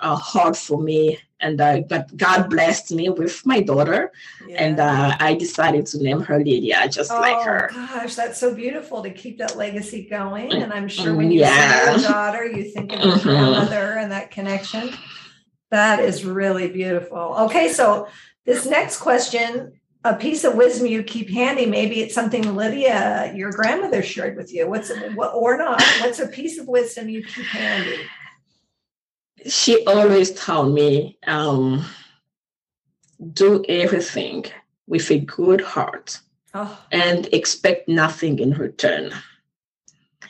uh, 0.00 0.16
hard 0.16 0.56
for 0.56 0.80
me 0.82 1.18
and 1.44 1.60
uh, 1.60 1.82
but 1.88 2.16
God 2.16 2.48
blessed 2.48 2.92
me 2.92 3.10
with 3.10 3.44
my 3.44 3.60
daughter, 3.60 4.10
yeah. 4.48 4.64
and 4.64 4.80
uh, 4.80 5.14
I 5.20 5.34
decided 5.34 5.84
to 5.86 6.02
name 6.02 6.20
her 6.20 6.38
Lydia, 6.38 6.88
just 6.88 7.12
oh, 7.12 7.20
like 7.20 7.44
her. 7.44 7.70
Gosh, 7.72 8.14
that's 8.14 8.40
so 8.40 8.54
beautiful 8.54 9.02
to 9.02 9.10
keep 9.10 9.38
that 9.38 9.56
legacy 9.56 10.08
going. 10.08 10.52
And 10.52 10.72
I'm 10.72 10.88
sure 10.88 11.14
when 11.14 11.30
you 11.30 11.40
yeah. 11.40 11.96
see 11.96 12.02
your 12.02 12.10
daughter, 12.10 12.44
you 12.46 12.64
think 12.64 12.92
of 12.92 13.00
your 13.00 13.12
mm-hmm. 13.12 13.28
grandmother 13.28 13.98
and 13.98 14.10
that 14.10 14.30
connection. 14.30 14.90
That 15.70 16.00
is 16.00 16.24
really 16.24 16.68
beautiful. 16.68 17.36
Okay, 17.46 17.68
so 17.68 18.08
this 18.46 18.64
next 18.64 18.98
question, 18.98 19.72
a 20.04 20.14
piece 20.14 20.44
of 20.44 20.54
wisdom 20.54 20.86
you 20.86 21.02
keep 21.02 21.28
handy. 21.30 21.66
Maybe 21.66 22.00
it's 22.00 22.14
something 22.14 22.54
Lydia, 22.54 23.32
your 23.34 23.50
grandmother, 23.50 24.02
shared 24.02 24.36
with 24.36 24.52
you. 24.52 24.68
What's 24.68 24.90
or 24.90 25.58
not? 25.58 25.82
What's 26.00 26.20
a 26.20 26.28
piece 26.28 26.58
of 26.58 26.68
wisdom 26.68 27.08
you 27.08 27.22
keep 27.22 27.46
handy? 27.46 27.98
She 29.46 29.84
always 29.86 30.32
told 30.32 30.74
me, 30.74 31.18
um, 31.26 31.84
do 33.32 33.64
everything 33.68 34.44
with 34.86 35.10
a 35.10 35.18
good 35.18 35.60
heart 35.60 36.20
oh. 36.52 36.78
and 36.92 37.26
expect 37.32 37.88
nothing 37.88 38.38
in 38.38 38.52
return. 38.52 39.12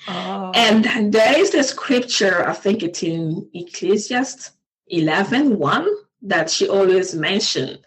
Oh. 0.06 0.52
And 0.54 1.12
there 1.12 1.38
is 1.38 1.54
a 1.54 1.62
scripture, 1.62 2.46
I 2.46 2.52
think 2.52 2.82
it's 2.82 3.02
in 3.02 3.48
Ecclesiastes 3.54 4.52
11 4.88 5.58
1, 5.58 5.88
that 6.22 6.50
she 6.50 6.68
always 6.68 7.14
mentioned. 7.14 7.78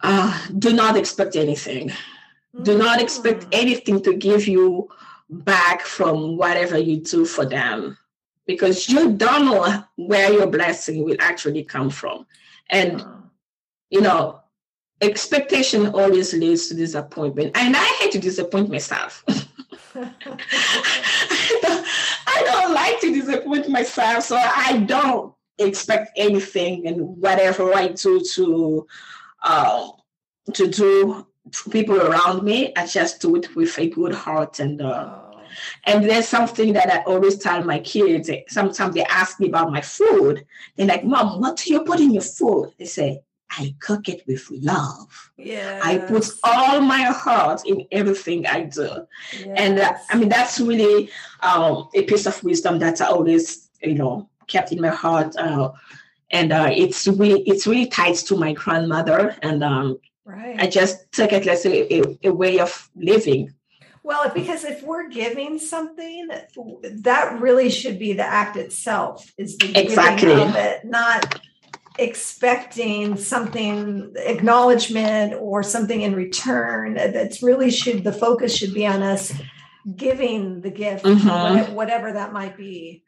Uh, 0.00 0.46
do 0.58 0.72
not 0.72 0.96
expect 0.96 1.36
anything. 1.36 1.88
Mm-hmm. 1.88 2.62
Do 2.64 2.78
not 2.78 3.00
expect 3.00 3.44
mm. 3.44 3.48
anything 3.52 4.02
to 4.02 4.14
give 4.14 4.46
you 4.48 4.88
back 5.30 5.82
from 5.82 6.36
whatever 6.36 6.76
you 6.76 6.98
do 6.98 7.24
for 7.24 7.46
them 7.46 7.96
because 8.46 8.88
you 8.88 9.12
don't 9.12 9.44
know 9.46 9.84
where 9.96 10.32
your 10.32 10.46
blessing 10.46 11.04
will 11.04 11.16
actually 11.20 11.64
come 11.64 11.90
from. 11.90 12.26
And, 12.70 13.04
you 13.90 14.00
know, 14.00 14.40
expectation 15.00 15.88
always 15.88 16.32
leads 16.32 16.68
to 16.68 16.74
disappointment. 16.74 17.56
And 17.56 17.76
I 17.76 17.84
hate 18.00 18.12
to 18.12 18.18
disappoint 18.18 18.70
myself. 18.70 19.24
I, 19.28 19.38
don't, 21.62 21.86
I 22.26 22.42
don't 22.44 22.74
like 22.74 23.00
to 23.00 23.12
disappoint 23.12 23.68
myself, 23.68 24.24
so 24.24 24.36
I 24.36 24.78
don't 24.86 25.34
expect 25.58 26.12
anything 26.16 26.86
and 26.86 27.16
whatever 27.18 27.74
I 27.74 27.88
do 27.88 28.20
to 28.34 28.86
uh, 29.42 29.88
to 30.54 30.66
do 30.66 31.26
to 31.50 31.70
people 31.70 32.00
around 32.00 32.42
me, 32.42 32.72
I 32.76 32.86
just 32.86 33.20
do 33.20 33.36
it 33.36 33.54
with 33.54 33.78
a 33.78 33.88
good 33.88 34.14
heart 34.14 34.60
and 34.60 34.80
uh, 34.80 35.21
and 35.84 36.04
there's 36.04 36.28
something 36.28 36.72
that 36.72 36.92
I 36.92 37.02
always 37.04 37.38
tell 37.38 37.62
my 37.64 37.78
kids. 37.80 38.30
Sometimes 38.48 38.94
they 38.94 39.04
ask 39.04 39.40
me 39.40 39.48
about 39.48 39.72
my 39.72 39.80
food. 39.80 40.46
They're 40.76 40.86
like, 40.86 41.04
Mom, 41.04 41.40
what 41.40 41.56
do 41.56 41.72
you 41.72 41.82
put 41.84 42.00
in 42.00 42.12
your 42.12 42.22
food? 42.22 42.72
They 42.78 42.86
say, 42.86 43.22
I 43.58 43.74
cook 43.80 44.08
it 44.08 44.26
with 44.26 44.50
love. 44.50 45.30
Yeah. 45.36 45.80
I 45.82 45.98
put 45.98 46.26
all 46.42 46.80
my 46.80 47.02
heart 47.02 47.62
in 47.66 47.86
everything 47.92 48.46
I 48.46 48.62
do. 48.62 49.06
Yes. 49.32 49.48
And 49.56 49.78
uh, 49.78 49.94
I 50.08 50.16
mean, 50.16 50.28
that's 50.28 50.58
really 50.58 51.10
um, 51.40 51.88
a 51.94 52.02
piece 52.02 52.26
of 52.26 52.42
wisdom 52.42 52.78
that 52.78 53.00
I 53.00 53.06
always, 53.06 53.68
you 53.82 53.94
know, 53.94 54.28
kept 54.46 54.72
in 54.72 54.80
my 54.80 54.88
heart. 54.88 55.36
Uh, 55.36 55.72
and 56.30 56.52
uh, 56.52 56.70
it's 56.72 57.06
really, 57.06 57.42
it's 57.42 57.66
really 57.66 57.86
tied 57.86 58.14
to 58.14 58.36
my 58.36 58.54
grandmother. 58.54 59.36
And 59.42 59.62
um, 59.62 59.98
right. 60.24 60.56
I 60.58 60.66
just 60.66 61.12
took 61.12 61.32
it 61.32 61.46
as 61.46 61.66
a, 61.66 61.94
a, 61.94 62.18
a 62.24 62.32
way 62.32 62.58
of 62.58 62.88
living 62.96 63.52
well, 64.02 64.30
because 64.34 64.64
if 64.64 64.82
we're 64.82 65.08
giving 65.08 65.58
something, 65.58 66.28
that 66.82 67.40
really 67.40 67.70
should 67.70 67.98
be 67.98 68.12
the 68.12 68.24
act 68.24 68.56
itself, 68.56 69.32
is 69.38 69.56
the 69.58 69.78
exactly. 69.78 70.28
giving 70.28 70.48
of 70.48 70.56
it, 70.56 70.84
not 70.84 71.40
expecting 71.98 73.16
something 73.16 74.12
acknowledgement 74.16 75.34
or 75.38 75.62
something 75.62 76.02
in 76.02 76.14
return. 76.14 76.94
That's 76.94 77.42
really 77.42 77.70
should 77.70 78.02
the 78.02 78.12
focus 78.12 78.56
should 78.56 78.74
be 78.74 78.86
on 78.86 79.02
us 79.02 79.32
giving 79.96 80.60
the 80.62 80.70
gift, 80.70 81.04
mm-hmm. 81.04 81.74
whatever 81.74 82.12
that 82.12 82.32
might 82.32 82.56
be. 82.56 83.04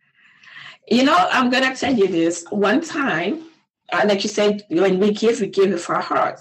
You 0.86 1.04
know, 1.04 1.16
I'm 1.16 1.50
gonna 1.50 1.74
tell 1.74 1.94
you 1.94 2.08
this. 2.08 2.44
One 2.50 2.82
time, 2.82 3.44
uh, 3.92 4.02
like 4.06 4.22
you 4.22 4.28
said, 4.28 4.62
when 4.68 4.98
we 4.98 5.12
give, 5.12 5.40
we 5.40 5.48
give 5.48 5.72
it 5.72 5.80
for 5.80 5.96
our 5.96 6.02
heart. 6.02 6.40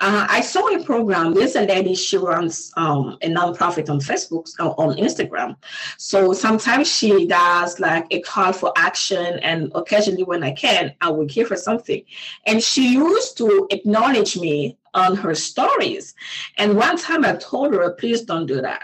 Uh, 0.00 0.26
I 0.28 0.40
saw 0.40 0.66
a 0.68 0.82
program. 0.82 1.34
There's 1.34 1.54
a 1.54 1.62
lady, 1.62 1.94
she 1.94 2.16
runs 2.16 2.72
um, 2.76 3.16
a 3.22 3.28
nonprofit 3.28 3.88
on 3.88 4.00
Facebook, 4.00 4.50
uh, 4.58 4.70
on 4.70 4.96
Instagram. 4.96 5.56
So 5.98 6.32
sometimes 6.32 6.88
she 6.88 7.26
does 7.26 7.78
like 7.78 8.06
a 8.10 8.20
call 8.20 8.52
for 8.52 8.72
action, 8.76 9.38
and 9.38 9.70
occasionally 9.74 10.24
when 10.24 10.42
I 10.42 10.50
can, 10.50 10.94
I 11.00 11.10
will 11.10 11.26
give 11.26 11.48
her 11.50 11.56
something. 11.56 12.02
And 12.44 12.60
she 12.62 12.94
used 12.94 13.38
to 13.38 13.68
acknowledge 13.70 14.36
me 14.36 14.76
on 14.94 15.16
her 15.16 15.34
stories. 15.34 16.14
And 16.58 16.76
one 16.76 16.96
time 16.96 17.24
I 17.24 17.36
told 17.36 17.72
her, 17.74 17.90
please 17.92 18.22
don't 18.22 18.46
do 18.46 18.60
that. 18.62 18.82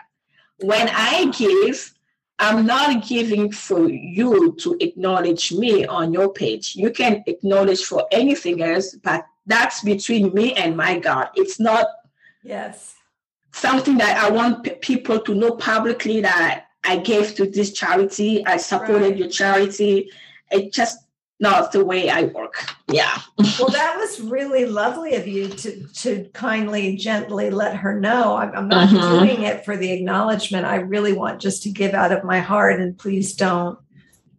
When 0.61 0.89
I 0.93 1.27
give, 1.37 1.93
I'm 2.39 2.67
not 2.67 3.07
giving 3.07 3.51
for 3.53 3.89
you 3.89 4.57
to 4.61 4.77
acknowledge 4.81 5.53
me 5.53 5.87
on 5.87 6.13
your 6.13 6.33
page. 6.33 6.75
You 6.77 6.91
can 6.91 7.23
acknowledge 7.27 7.85
for 7.85 8.07
anything 8.13 8.63
else, 8.63 8.95
but 8.95 9.27
that's 9.47 9.83
between 9.83 10.35
me 10.35 10.55
and 10.55 10.77
my 10.77 10.99
God. 10.99 11.29
It's 11.35 11.59
not 11.59 11.87
yes 12.43 12.95
something 13.53 13.99
that 13.99 14.17
I 14.17 14.31
want 14.31 14.65
p- 14.65 14.75
people 14.77 15.21
to 15.21 15.35
know 15.35 15.53
publicly 15.53 16.21
that 16.21 16.67
I 16.85 16.97
gave 16.99 17.35
to 17.37 17.47
this 17.47 17.73
charity. 17.73 18.45
I 18.47 18.57
supported 18.57 19.11
right. 19.11 19.17
your 19.17 19.29
charity. 19.29 20.11
It 20.51 20.73
just 20.73 20.99
not 21.39 21.73
the 21.73 21.85
way 21.85 22.11
I 22.11 22.25
work. 22.25 22.55
Yeah. 22.89 23.19
well, 23.59 23.71
that 23.71 23.97
was 23.97 24.21
really 24.21 24.67
lovely 24.67 25.15
of 25.15 25.27
you 25.27 25.49
to 25.49 25.87
to 25.87 26.29
kindly, 26.33 26.97
gently 26.97 27.51
let 27.51 27.77
her 27.77 27.99
know. 27.99 28.37
I'm, 28.37 28.55
I'm 28.55 28.69
not 28.69 28.89
mm-hmm. 28.89 29.25
doing 29.25 29.43
it 29.43 29.65
for 29.65 29.77
the 29.77 29.93
acknowledgement. 29.93 30.67
I 30.67 30.77
really 30.77 31.13
want 31.13 31.41
just 31.41 31.63
to 31.65 31.71
give 31.71 31.95
out 31.95 32.13
of 32.13 32.25
my 32.25 32.41
heart, 32.41 32.81
and 32.81 32.97
please 32.97 33.35
don't, 33.35 33.79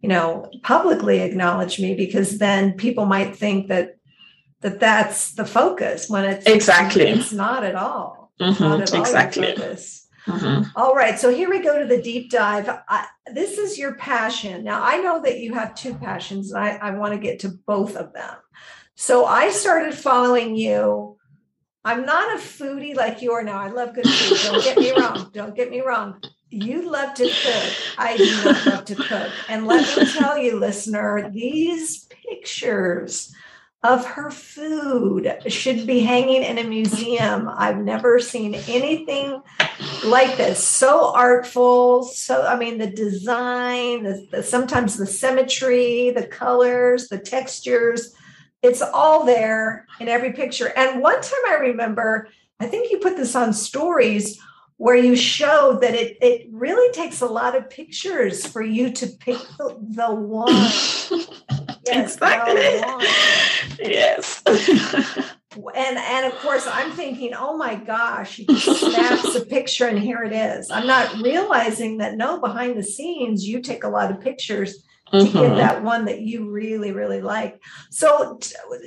you 0.00 0.08
know, 0.08 0.50
publicly 0.62 1.20
acknowledge 1.20 1.80
me 1.80 1.94
because 1.94 2.38
then 2.38 2.74
people 2.74 3.04
might 3.04 3.36
think 3.36 3.68
that 3.68 3.96
that 4.62 4.80
that's 4.80 5.32
the 5.32 5.44
focus 5.44 6.08
when 6.08 6.24
it's 6.24 6.46
exactly. 6.46 7.08
it's 7.08 7.32
not 7.32 7.64
at 7.64 7.74
all. 7.74 8.32
Mm-hmm. 8.40 8.62
not 8.62 8.80
at 8.80 8.94
exactly. 8.94 9.54
all, 9.54 10.36
mm-hmm. 10.36 10.62
all 10.74 10.94
right. 10.94 11.18
So 11.18 11.30
here 11.30 11.50
we 11.50 11.60
go 11.60 11.78
to 11.78 11.86
the 11.86 12.00
deep 12.00 12.30
dive. 12.30 12.68
I, 12.88 13.06
this 13.32 13.58
is 13.58 13.78
your 13.78 13.94
passion. 13.94 14.64
Now 14.64 14.82
i 14.82 14.96
know 14.98 15.20
that 15.22 15.40
you 15.40 15.52
have 15.54 15.74
two 15.74 15.94
passions 15.94 16.52
and 16.52 16.64
i, 16.64 16.76
I 16.76 16.90
want 16.92 17.12
to 17.12 17.20
get 17.20 17.40
to 17.40 17.50
both 17.50 17.96
of 17.96 18.12
them. 18.12 18.34
So 18.94 19.26
i 19.26 19.50
started 19.50 19.94
following 19.94 20.56
you. 20.56 21.18
I'm 21.84 22.06
not 22.06 22.36
a 22.36 22.38
foodie 22.38 22.94
like 22.94 23.22
you 23.22 23.32
are 23.32 23.42
now. 23.42 23.58
I 23.58 23.68
love 23.68 23.94
good 23.94 24.08
food. 24.08 24.38
Don't 24.44 24.62
get 24.64 24.78
me 24.78 24.92
wrong. 24.92 25.30
Don't 25.34 25.56
get 25.56 25.68
me 25.68 25.80
wrong. 25.80 26.22
You 26.48 26.88
love 26.88 27.14
to 27.14 27.24
cook. 27.24 27.72
I 27.98 28.16
do 28.16 28.70
love 28.70 28.84
to 28.84 28.94
cook. 28.94 29.32
And 29.48 29.66
let 29.66 29.96
me 29.96 30.04
tell 30.12 30.38
you, 30.38 30.60
listener, 30.60 31.28
these 31.32 32.04
pictures 32.04 33.34
of 33.82 34.04
her 34.04 34.30
food 34.30 35.36
should 35.48 35.86
be 35.86 36.00
hanging 36.00 36.44
in 36.44 36.58
a 36.58 36.64
museum. 36.64 37.50
I've 37.52 37.78
never 37.78 38.20
seen 38.20 38.54
anything 38.54 39.42
like 40.04 40.36
this. 40.36 40.64
So 40.64 41.12
artful. 41.14 42.04
So, 42.04 42.46
I 42.46 42.56
mean, 42.56 42.78
the 42.78 42.86
design, 42.86 44.04
the, 44.04 44.26
the, 44.30 44.42
sometimes 44.42 44.96
the 44.96 45.06
symmetry, 45.06 46.10
the 46.10 46.26
colors, 46.26 47.08
the 47.08 47.18
textures, 47.18 48.14
it's 48.62 48.82
all 48.82 49.26
there 49.26 49.86
in 49.98 50.08
every 50.08 50.32
picture. 50.32 50.72
And 50.76 51.02
one 51.02 51.20
time 51.20 51.40
I 51.48 51.54
remember, 51.54 52.28
I 52.60 52.66
think 52.66 52.92
you 52.92 52.98
put 52.98 53.16
this 53.16 53.34
on 53.34 53.52
stories 53.52 54.38
where 54.76 54.96
you 54.96 55.16
show 55.16 55.78
that 55.80 55.94
it, 55.94 56.18
it 56.22 56.46
really 56.52 56.92
takes 56.92 57.20
a 57.20 57.26
lot 57.26 57.56
of 57.56 57.68
pictures 57.68 58.46
for 58.46 58.62
you 58.62 58.92
to 58.92 59.06
pick 59.06 59.38
the, 59.58 59.76
the 59.80 60.14
one. 60.14 60.70
yes, 61.86 62.14
exactly. 62.14 62.54
Yes. 63.82 64.42
and 64.46 65.98
and 65.98 66.26
of 66.26 66.38
course 66.40 66.66
I'm 66.66 66.92
thinking, 66.92 67.34
oh 67.34 67.56
my 67.56 67.74
gosh, 67.74 68.36
he 68.36 68.46
just 68.46 68.80
snaps 68.80 69.34
a 69.34 69.44
picture 69.44 69.86
and 69.86 69.98
here 69.98 70.22
it 70.22 70.32
is. 70.32 70.70
I'm 70.70 70.86
not 70.86 71.16
realizing 71.22 71.98
that 71.98 72.16
no, 72.16 72.40
behind 72.40 72.78
the 72.78 72.82
scenes, 72.82 73.46
you 73.46 73.60
take 73.60 73.84
a 73.84 73.88
lot 73.88 74.10
of 74.10 74.20
pictures 74.20 74.84
to 75.12 75.18
mm-hmm. 75.18 75.38
get 75.38 75.56
that 75.56 75.82
one 75.82 76.06
that 76.06 76.22
you 76.22 76.50
really 76.50 76.90
really 76.90 77.20
like 77.20 77.60
so 77.90 78.38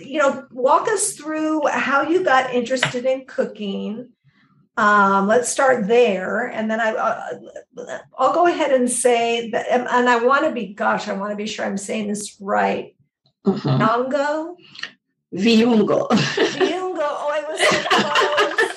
you 0.02 0.18
know 0.18 0.46
walk 0.52 0.88
us 0.88 1.14
through 1.14 1.62
how 1.68 2.02
you 2.02 2.24
got 2.24 2.52
interested 2.52 3.06
in 3.06 3.26
cooking 3.28 4.10
um, 4.78 5.28
let's 5.28 5.50
start 5.50 5.88
there, 5.88 6.48
and 6.48 6.70
then 6.70 6.82
I, 6.82 6.92
uh, 6.94 8.00
I'll 8.18 8.34
go 8.34 8.48
ahead 8.48 8.72
and 8.72 8.90
say 8.90 9.50
that, 9.52 9.68
and 9.70 10.10
I 10.10 10.18
want 10.24 10.46
to 10.46 10.52
be, 10.52 10.74
gosh, 10.74 11.08
I 11.08 11.14
want 11.14 11.32
to 11.32 11.38
be 11.38 11.48
sure 11.48 11.66
I'm 11.66 11.78
saying 11.78 12.10
this 12.10 12.36
right. 12.42 12.94
Mm-hmm. 13.46 13.70
Nongo, 13.70 14.56
Viungo, 15.34 16.10
Viungo. 16.10 17.00
Oh, 17.00 17.30
I 17.32 17.42
was 17.50 17.60
so 17.62 17.84
close. 17.90 18.72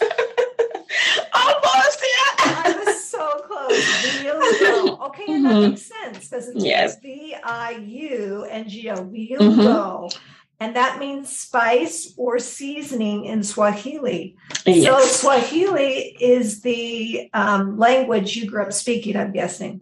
Almost, 1.35 2.01
yeah. 2.03 2.35
I 2.39 2.83
was 2.85 3.05
so 3.05 3.27
close. 3.47 3.85
Viungo. 4.23 5.07
Okay, 5.09 5.27
mm-hmm. 5.27 5.43
that 5.43 5.71
makes 5.71 5.83
sense 5.83 6.29
because 6.29 6.49
it's 6.49 6.65
yes. 6.65 7.01
V 7.01 7.35
I 7.43 7.73
U 7.73 8.47
N 8.49 8.69
G 8.69 8.91
O. 8.91 8.97
Viungo. 8.97 9.39
Mm-hmm 9.39 10.19
and 10.61 10.75
that 10.75 10.99
means 10.99 11.35
spice 11.35 12.15
or 12.17 12.39
seasoning 12.39 13.25
in 13.27 13.43
Swahili. 13.43 14.37
Yes. 14.67 15.21
So 15.21 15.29
Swahili 15.29 16.17
is 16.21 16.63
the 16.63 17.31
um, 17.33 17.79
language 17.79 18.37
you 18.37 18.51
grew 18.51 18.63
up 18.63 18.73
speaking. 18.73 19.17
I'm 19.17 19.33
guessing. 19.33 19.81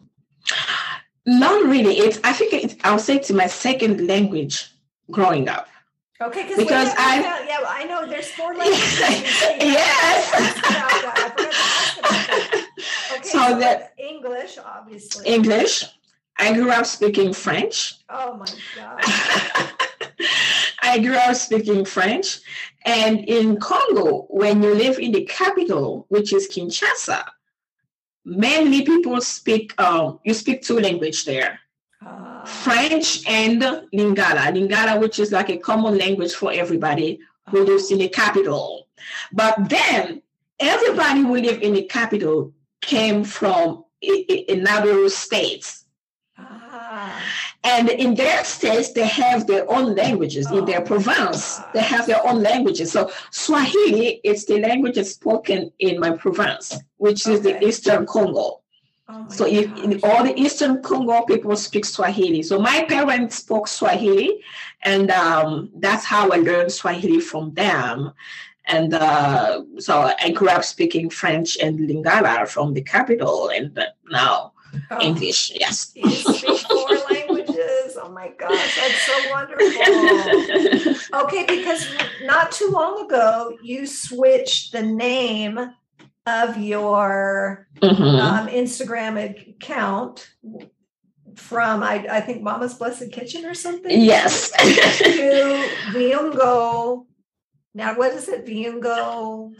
Not 1.24 1.64
really. 1.64 1.98
It's 1.98 2.20
I 2.22 2.32
think 2.32 2.52
it's, 2.52 2.76
I'll 2.84 2.98
say 2.98 3.16
it's 3.16 3.30
my 3.30 3.46
second 3.46 4.06
language 4.06 4.70
growing 5.10 5.48
up. 5.48 5.68
Okay, 6.20 6.46
because 6.56 6.94
I 6.96 7.44
yeah 7.46 7.58
I 7.68 7.84
know 7.84 8.06
there's 8.06 8.30
four 8.30 8.54
languages. 8.60 8.80
yes. 9.00 10.62
Okay, 13.16 13.28
so, 13.28 13.38
so 13.38 13.58
that 13.60 13.94
English, 13.96 14.58
obviously. 14.58 15.26
English. 15.26 15.84
I 16.38 16.52
grew 16.52 16.70
up 16.70 16.84
speaking 16.84 17.32
French. 17.32 17.94
Oh 18.10 18.36
my 18.36 18.46
god. 18.76 19.00
I 20.86 20.98
grew 20.98 21.16
up 21.16 21.36
speaking 21.36 21.84
French. 21.84 22.40
And 22.84 23.28
in 23.28 23.58
Congo, 23.58 24.26
when 24.30 24.62
you 24.62 24.74
live 24.74 24.98
in 24.98 25.12
the 25.12 25.24
capital, 25.24 26.06
which 26.08 26.32
is 26.32 26.48
Kinshasa, 26.48 27.24
mainly 28.24 28.82
people 28.82 29.20
speak, 29.20 29.78
um, 29.80 30.20
you 30.24 30.34
speak 30.34 30.62
two 30.62 30.78
language 30.80 31.24
there. 31.24 31.60
Uh, 32.04 32.44
French 32.44 33.26
and 33.26 33.60
Lingala. 33.92 34.52
Lingala, 34.52 35.00
which 35.00 35.18
is 35.18 35.32
like 35.32 35.50
a 35.50 35.56
common 35.56 35.98
language 35.98 36.34
for 36.34 36.52
everybody 36.52 37.18
who 37.50 37.64
lives 37.64 37.90
in 37.90 37.98
the 37.98 38.08
capital. 38.08 38.86
But 39.32 39.68
then 39.68 40.22
everybody 40.60 41.20
who 41.20 41.36
live 41.36 41.62
in 41.62 41.74
the 41.74 41.82
capital 41.82 42.52
came 42.80 43.24
from 43.24 43.84
a 44.02 44.44
another 44.48 45.08
states 45.08 45.85
and 47.66 47.88
in 47.88 48.14
their 48.14 48.44
states, 48.44 48.92
they 48.92 49.06
have 49.06 49.48
their 49.48 49.68
own 49.68 49.96
languages. 49.96 50.46
Oh, 50.48 50.58
in 50.58 50.64
their 50.66 50.82
oh, 50.82 50.84
province, 50.84 51.58
they 51.74 51.80
have 51.80 52.06
their 52.06 52.24
own 52.24 52.40
languages. 52.40 52.92
So 52.92 53.10
Swahili 53.32 54.20
is 54.22 54.46
the 54.46 54.60
language 54.60 54.98
spoken 55.04 55.72
in 55.80 55.98
my 55.98 56.12
province, 56.12 56.78
which 56.98 57.26
is 57.26 57.40
okay. 57.40 57.58
the 57.58 57.66
Eastern 57.66 58.06
Congo. 58.06 58.60
Oh 59.08 59.26
so 59.28 59.46
in, 59.46 59.76
in, 59.78 60.00
all 60.04 60.22
the 60.22 60.38
Eastern 60.38 60.80
Congo, 60.82 61.22
people 61.22 61.56
speak 61.56 61.84
Swahili. 61.84 62.42
So 62.42 62.60
my 62.60 62.84
parents 62.88 63.36
spoke 63.36 63.66
Swahili, 63.66 64.42
and 64.82 65.10
um, 65.10 65.70
that's 65.76 66.04
how 66.04 66.30
I 66.30 66.36
learned 66.36 66.70
Swahili 66.70 67.20
from 67.20 67.52
them. 67.54 68.12
And 68.66 68.94
uh, 68.94 69.62
so 69.78 70.12
I 70.20 70.30
grew 70.30 70.48
up 70.48 70.64
speaking 70.64 71.10
French 71.10 71.56
and 71.58 71.78
Lingala 71.80 72.48
from 72.48 72.74
the 72.74 72.82
capital, 72.82 73.48
and 73.48 73.78
now 74.10 74.52
oh. 74.90 75.00
English. 75.00 75.52
Yes. 75.54 75.92
You 75.94 76.10
speak 76.10 76.58
four 76.58 76.88
languages. 77.10 77.95
Oh 78.06 78.12
my 78.12 78.28
gosh, 78.38 78.78
that's 78.80 79.02
so 79.02 79.30
wonderful. 79.32 81.18
okay, 81.24 81.44
because 81.44 81.88
not 82.22 82.52
too 82.52 82.68
long 82.68 83.04
ago 83.04 83.58
you 83.64 83.84
switched 83.84 84.70
the 84.70 84.82
name 84.82 85.58
of 86.24 86.56
your 86.56 87.66
mm-hmm. 87.80 88.02
um, 88.02 88.46
Instagram 88.46 89.18
account 89.50 90.30
from 91.34 91.82
I, 91.82 92.06
I 92.08 92.20
think 92.20 92.42
Mama's 92.42 92.74
Blessed 92.74 93.10
Kitchen 93.10 93.44
or 93.44 93.54
something. 93.54 94.00
Yes. 94.00 94.52
to 94.52 95.68
Viungo. 95.90 97.06
Now, 97.74 97.96
what 97.96 98.12
is 98.12 98.28
it? 98.28 98.46
Viungo 98.46 99.52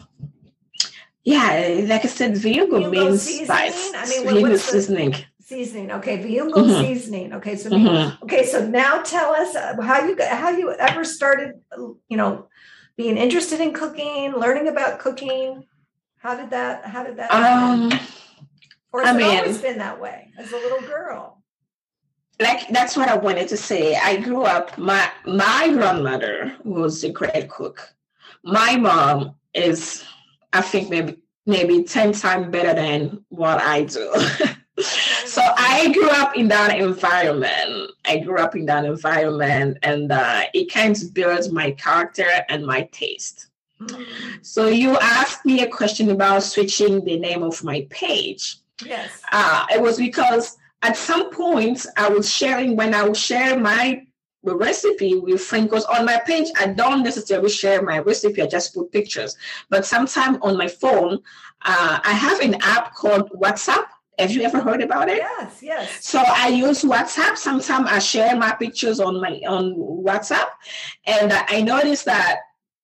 yeah, 1.27 1.81
like 1.89 2.05
I 2.05 2.07
said, 2.07 2.35
viungo, 2.35 2.89
means 2.89 3.23
seasoning? 3.23 3.47
spice. 3.47 3.91
I 3.93 4.07
mean, 4.07 4.25
what, 4.25 4.41
what's 4.43 4.63
seasoning. 4.63 5.13
Seasoning. 5.47 5.91
Okay, 5.93 6.17
viungo 6.17 6.55
mm-hmm. 6.55 6.81
seasoning. 6.81 7.31
Okay, 7.31 7.55
so 7.55 7.69
mm-hmm. 7.69 8.21
okay, 8.25 8.43
so 8.43 8.67
now 8.67 9.01
tell 9.01 9.31
us 9.31 9.55
uh, 9.55 9.81
how 9.81 10.05
you 10.05 10.17
how 10.21 10.49
you 10.49 10.73
ever 10.73 11.05
started. 11.05 11.53
You 12.09 12.17
know, 12.17 12.49
being 12.97 13.15
interested 13.15 13.61
in 13.61 13.71
cooking, 13.71 14.33
learning 14.33 14.67
about 14.67 14.99
cooking. 14.99 15.63
How 16.17 16.35
did 16.35 16.49
that? 16.49 16.83
How 16.83 17.01
did 17.05 17.15
that? 17.15 17.31
Um, 17.31 17.97
or 18.91 19.03
has 19.03 19.15
I 19.15 19.17
it 19.17 19.23
mean, 19.23 19.39
always 19.39 19.61
been 19.61 19.77
that 19.77 20.01
way 20.01 20.33
as 20.37 20.51
a 20.51 20.57
little 20.57 20.81
girl? 20.81 21.41
Like 22.41 22.67
that's 22.67 22.97
what 22.97 23.07
I 23.07 23.15
wanted 23.15 23.47
to 23.47 23.55
say. 23.55 23.95
I 23.95 24.17
grew 24.17 24.43
up. 24.43 24.77
My 24.77 25.09
my 25.25 25.69
grandmother 25.71 26.57
was 26.65 27.05
a 27.05 27.09
great 27.09 27.49
cook. 27.49 27.95
My 28.43 28.75
mom 28.75 29.35
is 29.53 30.03
I 30.51 30.59
think 30.59 30.89
maybe 30.89 31.19
maybe 31.45 31.83
10 31.83 32.11
times 32.11 32.51
better 32.51 32.73
than 32.73 33.23
what 33.29 33.61
I 33.61 33.83
do. 33.83 34.13
so 35.37 35.43
I 35.55 35.91
grew 35.93 36.09
up 36.09 36.35
in 36.35 36.47
that 36.47 36.79
environment. 36.79 37.91
I 38.05 38.17
grew 38.17 38.39
up 38.39 38.55
in 38.55 38.65
that 38.65 38.85
environment 38.85 39.77
and 39.83 40.11
uh, 40.11 40.45
it 40.51 40.73
kind 40.73 40.95
of 40.95 41.13
built 41.13 41.51
my 41.51 41.71
character 41.71 42.27
and 42.49 42.65
my 42.65 42.89
taste. 42.91 43.49
So 44.41 44.65
you 44.65 44.97
asked 44.97 45.45
me 45.45 45.61
a 45.61 45.67
question 45.67 46.09
about 46.09 46.41
switching 46.41 47.05
the 47.05 47.19
name 47.19 47.43
of 47.43 47.63
my 47.63 47.85
page. 47.91 48.57
Yes. 48.83 49.21
Uh, 49.31 49.67
it 49.69 49.79
was 49.79 49.97
because 49.97 50.57
at 50.81 50.97
some 50.97 51.29
point 51.31 51.85
I 51.97 52.09
was 52.09 52.27
sharing 52.33 52.75
when 52.75 52.95
I 52.95 53.03
would 53.03 53.17
share 53.17 53.59
my 53.59 54.07
recipe 54.41 55.19
with 55.19 55.41
friends 55.41 55.65
because 55.65 55.85
on 55.85 56.05
my 56.05 56.19
page 56.25 56.47
I 56.57 56.67
don't 56.67 57.03
necessarily 57.03 57.49
share 57.49 57.83
my 57.83 57.99
recipe. 57.99 58.41
I 58.41 58.47
just 58.47 58.73
put 58.73 58.91
pictures. 58.91 59.37
But 59.69 59.85
sometimes 59.85 60.39
on 60.41 60.57
my 60.57 60.67
phone, 60.67 61.19
uh, 61.61 61.99
I 62.03 62.13
have 62.13 62.39
an 62.39 62.55
app 62.61 62.95
called 62.95 63.29
WhatsApp. 63.33 63.85
Have 64.19 64.31
you 64.31 64.41
ever 64.41 64.59
heard 64.61 64.81
about 64.81 65.09
it? 65.09 65.17
Yes, 65.17 65.59
yes. 65.61 66.05
So 66.05 66.21
I 66.25 66.47
use 66.47 66.83
WhatsApp. 66.83 67.37
Sometimes 67.37 67.87
I 67.89 67.99
share 67.99 68.35
my 68.35 68.53
pictures 68.53 68.99
on 68.99 69.21
my 69.21 69.41
on 69.47 69.75
WhatsApp, 69.75 70.47
and 71.05 71.31
I 71.33 71.61
noticed 71.61 72.05
that 72.05 72.39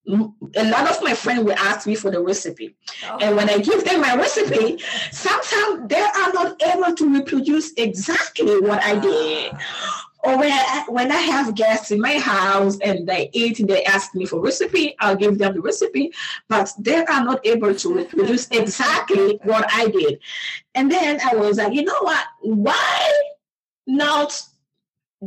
a 0.05 0.69
lot 0.69 0.91
of 0.91 1.01
my 1.01 1.13
friends 1.13 1.43
will 1.43 1.57
ask 1.57 1.87
me 1.87 1.95
for 1.95 2.11
the 2.11 2.21
recipe. 2.21 2.75
Oh. 3.09 3.17
And 3.21 3.35
when 3.35 3.49
I 3.49 3.57
give 3.59 3.85
them 3.85 4.01
my 4.01 4.15
recipe, 4.15 4.83
sometimes 5.11 5.87
they 5.87 6.01
are 6.01 6.33
not 6.33 6.61
able 6.61 6.93
to 6.93 7.13
reproduce 7.13 7.71
exactly 7.77 8.59
what 8.59 8.83
I 8.83 8.99
did. 8.99 9.53
Ah. 9.53 10.02
Or 10.23 10.37
when 10.37 10.51
I, 10.51 10.85
when 10.87 11.11
I 11.11 11.17
have 11.17 11.53
guests 11.53 11.91
in 11.91 11.99
my 11.99 12.17
house 12.17 12.79
and 12.79 13.05
they 13.07 13.29
eat 13.33 13.59
and 13.59 13.69
they 13.69 13.83
ask 13.83 14.15
me 14.15 14.25
for 14.25 14.39
recipe, 14.39 14.95
I'll 14.99 15.17
give 15.17 15.37
them 15.37 15.53
the 15.53 15.61
recipe, 15.61 16.13
but 16.47 16.71
they 16.79 17.03
are 17.03 17.23
not 17.23 17.45
able 17.45 17.75
to 17.75 17.93
reproduce 17.93 18.47
exactly 18.51 19.39
what 19.43 19.65
I 19.69 19.87
did. 19.87 20.19
And 20.75 20.89
then 20.89 21.19
I 21.29 21.35
was 21.35 21.57
like, 21.57 21.73
you 21.73 21.83
know 21.83 21.99
what? 22.01 22.25
Why 22.41 23.21
not 23.85 24.41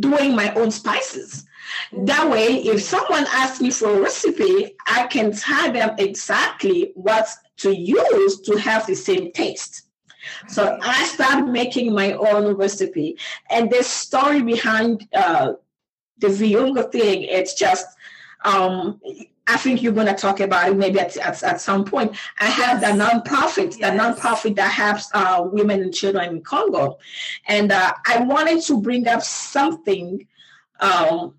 doing 0.01 0.35
my 0.35 0.55
own 0.55 0.71
spices? 0.71 1.45
That 1.93 2.27
mm. 2.27 2.33
way, 2.33 2.47
if 2.47 2.83
someone 2.83 3.27
asks 3.33 3.61
me 3.61 3.71
for 3.71 3.99
a 3.99 4.01
recipe, 4.01 4.77
I 4.87 5.07
can 5.09 5.33
tell 5.33 5.73
them 5.73 5.95
exactly 5.99 6.93
what 6.95 7.29
to 7.59 7.75
use 7.75 8.41
to 8.43 8.57
have 8.57 8.87
the 8.87 8.95
same 8.95 9.33
taste. 9.33 9.86
So 10.49 10.79
I 10.83 11.05
started 11.05 11.51
making 11.51 11.93
my 11.93 12.13
own 12.13 12.55
recipe. 12.55 13.19
And 13.51 13.71
the 13.71 13.83
story 13.83 14.43
behind 14.43 15.09
uh, 15.15 15.55
the 16.19 16.29
Viungo 16.29 16.91
thing, 16.91 17.23
it's 17.23 17.55
just, 17.55 17.87
um, 18.45 19.01
I 19.49 19.57
think 19.57 19.83
you're 19.83 19.93
going 19.93 20.09
to 20.09 20.15
talk 20.15 20.41
about 20.41 20.71
it 20.71 20.77
maybe 20.77 20.99
at, 20.99 21.17
at, 21.19 21.43
at 21.43 21.61
some 21.61 21.85
point. 21.85 22.17
I 22.41 22.47
have 22.47 22.81
the 22.81 22.89
nonprofit, 22.89 23.77
yes. 23.79 23.91
the 23.91 23.99
nonprofit 23.99 24.57
that 24.57 24.73
helps 24.73 25.09
uh, 25.15 25.43
women 25.45 25.83
and 25.83 25.95
children 25.95 26.37
in 26.37 26.43
Congo. 26.43 26.99
And 27.47 27.71
uh, 27.71 27.93
I 28.07 28.21
wanted 28.21 28.63
to 28.65 28.81
bring 28.81 29.07
up 29.07 29.23
something 29.23 30.27
um, 30.81 31.35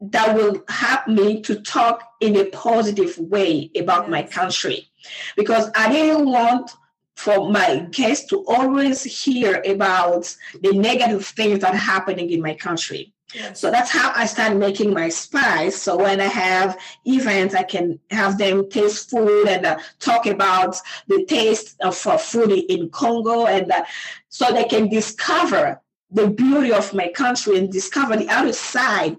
that 0.00 0.34
will 0.34 0.64
help 0.68 1.06
me 1.06 1.42
to 1.42 1.60
talk 1.60 2.02
in 2.20 2.36
a 2.36 2.46
positive 2.46 3.16
way 3.18 3.70
about 3.76 4.02
yes. 4.02 4.10
my 4.10 4.22
country 4.22 4.88
because 5.36 5.70
I 5.74 5.90
didn't 5.92 6.26
want 6.26 6.72
for 7.16 7.50
my 7.50 7.86
guests 7.90 8.26
to 8.30 8.44
always 8.46 9.02
hear 9.02 9.62
about 9.66 10.34
the 10.60 10.72
negative 10.72 11.24
things 11.24 11.60
that 11.60 11.74
are 11.74 11.76
happening 11.76 12.30
in 12.30 12.40
my 12.40 12.54
country. 12.54 13.12
Yes. 13.34 13.60
So 13.60 13.70
that's 13.70 13.90
how 13.90 14.12
I 14.14 14.26
started 14.26 14.58
making 14.58 14.92
my 14.92 15.08
spice. 15.08 15.80
So 15.80 15.96
when 15.96 16.20
I 16.20 16.26
have 16.26 16.78
events, 17.06 17.54
I 17.54 17.62
can 17.62 17.98
have 18.10 18.36
them 18.36 18.68
taste 18.68 19.10
food 19.10 19.48
and 19.48 19.64
uh, 19.64 19.78
talk 20.00 20.26
about 20.26 20.76
the 21.08 21.24
taste 21.24 21.76
of 21.80 22.06
uh, 22.06 22.18
food 22.18 22.52
in 22.52 22.90
Congo, 22.90 23.46
and 23.46 23.72
uh, 23.72 23.84
so 24.28 24.52
they 24.52 24.64
can 24.64 24.88
discover 24.88 25.80
the 26.10 26.28
beauty 26.28 26.72
of 26.72 26.92
my 26.92 27.08
country 27.08 27.56
and 27.56 27.72
discover 27.72 28.16
the 28.16 28.28
other 28.28 28.52
side 28.52 29.16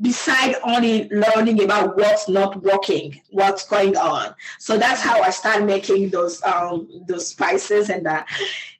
beside 0.00 0.56
only 0.64 1.08
learning 1.10 1.62
about 1.62 1.96
what's 1.96 2.28
not 2.28 2.62
working, 2.62 3.20
what's 3.30 3.68
going 3.68 3.96
on. 3.96 4.34
So 4.58 4.78
that's 4.78 5.02
how 5.02 5.20
I 5.20 5.28
started 5.30 5.66
making 5.66 6.08
those 6.08 6.42
um, 6.42 6.88
those 7.06 7.28
spices 7.28 7.90
and 7.90 8.06
uh, 8.06 8.24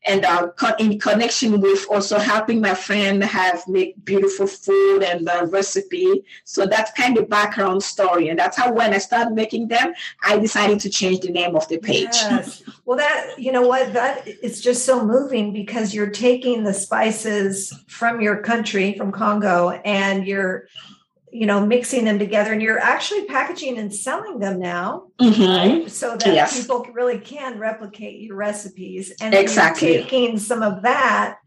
and 0.07 0.25
uh, 0.25 0.51
in 0.79 0.99
connection 0.99 1.61
with 1.61 1.87
also 1.91 2.19
helping 2.19 2.61
my 2.61 2.75
friend 2.75 3.23
have 3.23 3.67
make 3.69 4.03
beautiful 4.05 4.47
food 4.47 5.03
and 5.03 5.27
the 5.27 5.47
recipe. 5.47 6.25
So 6.45 6.67
that's 6.67 6.91
kind 6.93 7.19
of 7.19 7.29
background 7.29 7.83
story, 7.83 8.29
and 8.29 8.39
that's 8.39 8.57
how 8.57 8.73
when 8.73 8.95
I 8.95 8.99
started 8.99 9.35
making 9.35 9.69
them, 9.69 9.93
I 10.23 10.39
decided 10.39 10.81
to 10.81 10.91
change 10.91 11.21
the 11.21 11.31
name 11.31 11.55
of 11.55 11.69
the 11.69 11.79
page. 11.79 12.15
Yes. 12.15 12.63
Well, 12.87 12.97
that 12.97 13.39
you 13.39 13.53
know 13.53 13.67
what 13.67 13.93
that 13.93 14.27
is 14.27 14.63
just 14.63 14.87
so 14.87 15.05
moving 15.05 15.53
because 15.53 15.95
you're 15.95 16.11
taking 16.11 16.65
the 16.65 16.73
spices 16.73 17.75
from 17.89 18.23
your 18.23 18.39
country, 18.39 18.95
from 18.95 19.13
Congo, 19.13 19.71
and 19.85 20.27
you're 20.27 20.67
you 21.35 21.47
know 21.47 21.67
mixing 21.67 22.05
them 22.05 22.17
together 22.17 22.53
and 22.53 22.63
you're 22.63 22.79
actually 22.79 23.25
packaging 23.25 23.77
and 23.77 23.93
selling 23.93 24.39
them 24.39 24.61
now 24.61 25.09
mm-hmm. 25.21 25.81
right? 25.81 25.91
so 25.91 26.17
that 26.17 26.33
yes. 26.33 26.61
people 26.61 26.87
really 26.93 27.19
can 27.19 27.59
replicate 27.59 28.21
your 28.21 28.37
recipes 28.37 29.13
and 29.21 29.35
exactly 29.35 29.95
taking 29.95 30.39
some 30.39 30.63
of 30.63 30.83
that 30.83 31.39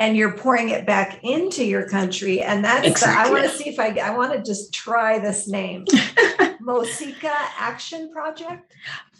and 0.00 0.16
you're 0.16 0.36
pouring 0.36 0.70
it 0.70 0.84
back 0.84 1.22
into 1.22 1.64
your 1.64 1.88
country 1.88 2.42
and 2.42 2.64
that's 2.64 2.84
exactly. 2.84 3.22
the, 3.22 3.38
i 3.38 3.40
want 3.40 3.50
to 3.50 3.56
see 3.56 3.68
if 3.68 3.78
i 3.78 3.90
i 4.00 4.16
want 4.16 4.32
to 4.32 4.42
just 4.42 4.74
try 4.74 5.20
this 5.20 5.46
name 5.46 5.84
mosika 6.60 7.32
action 7.58 8.10
project 8.12 8.74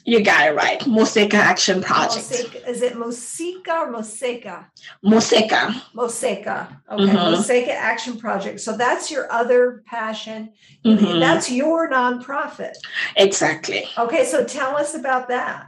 you 0.09 0.25
got 0.25 0.49
it 0.49 0.55
right. 0.55 0.81
Moseka 0.81 1.35
Action 1.35 1.83
Project. 1.83 2.31
Moseka, 2.31 2.66
is 2.66 2.81
it 2.81 2.94
Mosika 2.94 3.68
or 3.68 3.92
Moseka? 3.92 4.64
Moseka. 5.05 5.83
Moseka. 5.94 6.81
Okay. 6.90 7.05
Mm-hmm. 7.05 7.35
Moseka 7.35 7.68
Action 7.68 8.18
Project. 8.18 8.61
So 8.61 8.75
that's 8.75 9.11
your 9.11 9.31
other 9.31 9.83
passion. 9.85 10.55
Mm-hmm. 10.83 11.21
That's 11.21 11.53
your 11.53 11.90
nonprofit. 11.90 12.73
Exactly. 13.16 13.85
Okay. 13.99 14.25
So 14.25 14.47
tell 14.47 14.77
us 14.77 14.94
about 14.94 15.29
that. 15.29 15.66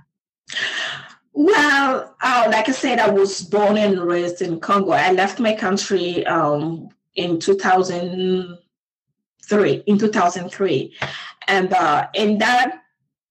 Well, 1.35 2.17
uh, 2.23 2.49
like 2.51 2.71
I 2.71 2.73
said, 2.73 2.99
I 2.99 3.11
was 3.11 3.43
born 3.43 3.77
and 3.77 4.01
raised 4.01 4.41
in 4.41 4.59
Congo. 4.59 4.93
I 4.93 5.13
left 5.13 5.39
my 5.39 5.55
country 5.55 6.25
um, 6.27 6.89
in 7.15 7.39
2003. 7.39 9.83
In 9.87 9.99
2003, 9.99 10.95
and 11.47 11.75
uh, 11.75 12.07
in 12.15 12.39
that 12.39 12.80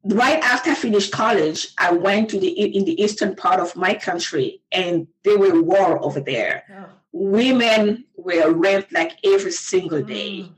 right 0.04 0.42
after 0.44 0.72
I 0.72 0.76
finished 0.76 1.12
college, 1.12 1.68
I 1.78 1.92
went 1.92 2.30
to 2.30 2.40
the 2.40 2.48
in 2.48 2.86
the 2.86 3.02
eastern 3.02 3.36
part 3.36 3.60
of 3.60 3.76
my 3.76 3.94
country, 3.94 4.62
and 4.72 5.08
there 5.24 5.38
were 5.38 5.62
war 5.62 6.04
over 6.04 6.20
there. 6.20 6.64
Oh. 6.72 6.86
Women 7.12 8.06
were 8.16 8.52
raped 8.52 8.94
like 8.94 9.14
every 9.24 9.52
single 9.52 10.04
day. 10.04 10.50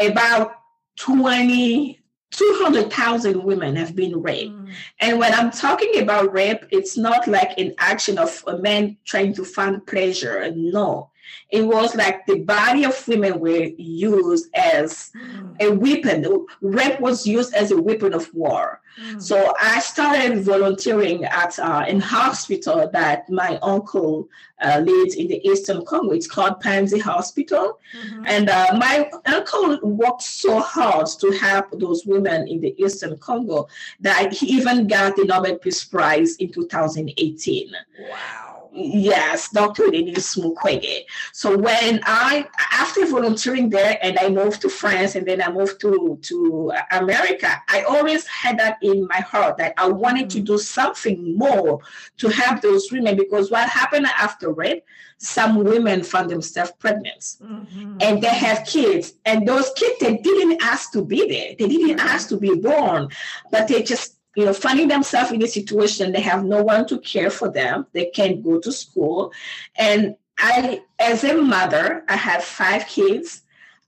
Mm. 0.00 0.10
About 0.10 0.52
20, 0.96 2.00
200,000 2.30 3.42
women 3.42 3.76
have 3.76 3.94
been 3.94 4.22
raped. 4.22 4.54
Mm. 4.54 4.72
And 5.00 5.18
when 5.18 5.34
I'm 5.34 5.50
talking 5.50 6.00
about 6.00 6.32
rape, 6.32 6.64
it's 6.70 6.96
not 6.96 7.28
like 7.28 7.58
an 7.58 7.74
action 7.78 8.18
of 8.18 8.42
a 8.46 8.58
man 8.58 8.96
trying 9.04 9.34
to 9.34 9.44
find 9.44 9.86
pleasure. 9.86 10.50
No, 10.54 11.10
it 11.50 11.62
was 11.62 11.94
like 11.94 12.26
the 12.26 12.40
body 12.40 12.84
of 12.84 13.06
women 13.06 13.38
were 13.38 13.70
used 13.78 14.48
as 14.54 15.12
mm. 15.14 15.56
a 15.60 15.70
weapon. 15.70 16.46
Rape 16.60 17.00
was 17.00 17.26
used 17.26 17.54
as 17.54 17.70
a 17.70 17.80
weapon 17.80 18.14
of 18.14 18.32
war. 18.34 18.80
Mm. 19.00 19.22
So 19.22 19.54
I 19.60 19.78
started 19.80 20.42
volunteering 20.42 21.24
at 21.24 21.58
uh, 21.58 21.84
an 21.86 22.00
hospital 22.00 22.90
that 22.92 23.30
my 23.30 23.58
uncle 23.62 24.28
uh, 24.60 24.80
leads 24.84 25.14
in 25.14 25.28
the 25.28 25.46
Eastern 25.46 25.84
Congo. 25.84 26.12
It's 26.12 26.26
called 26.26 26.60
Panzi 26.60 27.00
Hospital. 27.00 27.78
Mm-hmm. 27.96 28.24
And 28.26 28.48
uh, 28.48 28.76
my 28.78 29.08
uncle 29.26 29.78
worked 29.82 30.22
so 30.22 30.60
hard 30.60 31.06
to 31.20 31.30
help 31.30 31.78
those 31.78 32.06
women 32.06 32.48
in 32.48 32.60
the 32.60 32.74
Eastern 32.82 33.18
Congo 33.18 33.68
that 34.00 34.32
he 34.32 34.46
even 34.46 34.88
got 34.88 35.14
the 35.14 35.24
Nobel 35.24 35.58
Peace 35.58 35.84
Prize 35.84 36.36
in 36.36 36.50
2018. 36.52 37.70
Wow. 38.10 38.46
Yes, 38.76 39.50
Dr. 39.50 39.90
Denis 39.90 40.36
Mukwege. 40.36 41.06
So 41.36 41.54
when 41.54 42.00
I, 42.04 42.48
after 42.72 43.04
volunteering 43.04 43.68
there 43.68 43.98
and 44.00 44.18
I 44.18 44.30
moved 44.30 44.62
to 44.62 44.70
France 44.70 45.16
and 45.16 45.28
then 45.28 45.42
I 45.42 45.52
moved 45.52 45.78
to, 45.82 46.18
to 46.22 46.72
America, 46.92 47.62
I 47.68 47.82
always 47.82 48.26
had 48.26 48.58
that 48.58 48.78
in 48.80 49.06
my 49.06 49.16
heart 49.16 49.58
that 49.58 49.74
I 49.76 49.86
wanted 49.86 50.28
mm-hmm. 50.30 50.38
to 50.38 50.52
do 50.52 50.56
something 50.56 51.36
more 51.36 51.80
to 52.16 52.28
help 52.30 52.62
those 52.62 52.90
women 52.90 53.18
because 53.18 53.50
what 53.50 53.68
happened 53.68 54.06
after 54.06 54.50
rape, 54.50 54.82
some 55.18 55.62
women 55.62 56.02
found 56.02 56.30
themselves 56.30 56.72
pregnant 56.78 57.20
mm-hmm. 57.20 57.98
and 58.00 58.22
they 58.22 58.28
have 58.28 58.64
kids 58.64 59.12
and 59.26 59.46
those 59.46 59.70
kids, 59.76 59.98
they 60.00 60.16
didn't 60.16 60.62
ask 60.62 60.90
to 60.92 61.04
be 61.04 61.28
there. 61.28 61.54
They 61.58 61.68
didn't 61.68 61.98
mm-hmm. 61.98 62.08
ask 62.08 62.30
to 62.30 62.38
be 62.38 62.54
born, 62.54 63.10
but 63.50 63.68
they 63.68 63.82
just 63.82 64.16
you 64.36 64.46
know, 64.46 64.54
finding 64.54 64.88
themselves 64.88 65.32
in 65.32 65.42
a 65.42 65.46
situation 65.46 66.12
they 66.12 66.20
have 66.20 66.44
no 66.44 66.62
one 66.62 66.86
to 66.86 66.98
care 67.00 67.30
for 67.30 67.50
them, 67.50 67.86
they 67.92 68.06
can't 68.06 68.42
go 68.42 68.58
to 68.58 68.72
school. 68.72 69.32
And 69.76 70.16
I, 70.38 70.82
as 70.98 71.24
a 71.24 71.34
mother, 71.34 72.04
I 72.08 72.16
have 72.16 72.44
five 72.44 72.86
kids. 72.86 73.42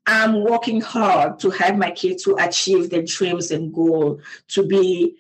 I'm 0.06 0.42
working 0.42 0.80
hard 0.80 1.38
to 1.40 1.50
have 1.50 1.76
my 1.76 1.90
kids 1.90 2.24
to 2.24 2.37
achieve 2.40 2.88
their 2.88 3.02
dreams 3.02 3.50
and 3.50 3.72
goal 3.72 4.20
to 4.48 4.66
be 4.66 5.16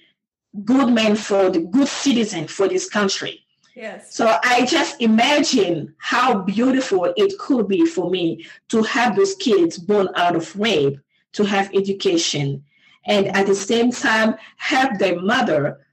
good 0.64 0.90
men 0.92 1.14
for 1.14 1.50
the 1.50 1.60
good 1.60 1.88
citizen 1.88 2.48
for 2.48 2.68
this 2.68 2.88
country. 2.88 3.44
Yes. 3.76 4.14
So 4.14 4.38
I 4.42 4.64
just 4.64 5.00
imagine 5.00 5.94
how 5.98 6.40
beautiful 6.42 7.12
it 7.16 7.38
could 7.38 7.68
be 7.68 7.86
for 7.86 8.10
me 8.10 8.46
to 8.70 8.82
have 8.82 9.14
those 9.14 9.34
kids 9.36 9.78
born 9.78 10.08
out 10.16 10.34
of 10.34 10.58
rape, 10.58 10.98
to 11.34 11.44
have 11.44 11.70
education, 11.74 12.64
and 13.06 13.28
at 13.28 13.46
the 13.46 13.54
same 13.54 13.92
time 13.92 14.34
help 14.56 14.98
their 14.98 15.20
mother 15.20 15.86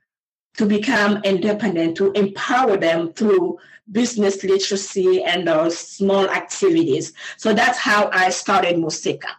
to 0.57 0.65
become 0.65 1.21
independent, 1.23 1.97
to 1.97 2.11
empower 2.13 2.77
them 2.77 3.13
through 3.13 3.59
business 3.91 4.43
literacy 4.43 5.23
and 5.23 5.47
uh, 5.47 5.69
small 5.69 6.29
activities. 6.29 7.13
So 7.37 7.53
that's 7.53 7.77
how 7.77 8.09
I 8.11 8.29
started 8.29 8.77
Moseka. 8.77 9.29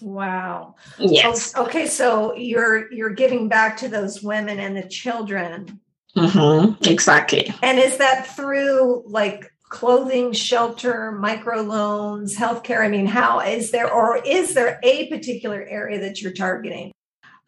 Wow. 0.00 0.76
Yes. 0.98 1.54
Okay, 1.56 1.86
so 1.86 2.34
you're 2.34 2.90
you're 2.92 3.10
giving 3.10 3.48
back 3.48 3.76
to 3.78 3.88
those 3.88 4.22
women 4.22 4.58
and 4.58 4.76
the 4.76 4.88
children. 4.88 5.80
Mm-hmm. 6.16 6.82
Exactly. 6.90 7.52
And 7.62 7.78
is 7.78 7.98
that 7.98 8.26
through 8.26 9.04
like 9.06 9.52
clothing, 9.68 10.32
shelter, 10.32 11.18
microloans, 11.20 12.34
healthcare? 12.34 12.80
I 12.80 12.88
mean, 12.88 13.06
how 13.06 13.40
is 13.40 13.70
there 13.70 13.92
or 13.92 14.16
is 14.24 14.54
there 14.54 14.80
a 14.82 15.08
particular 15.08 15.62
area 15.62 16.00
that 16.00 16.22
you're 16.22 16.32
targeting? 16.32 16.92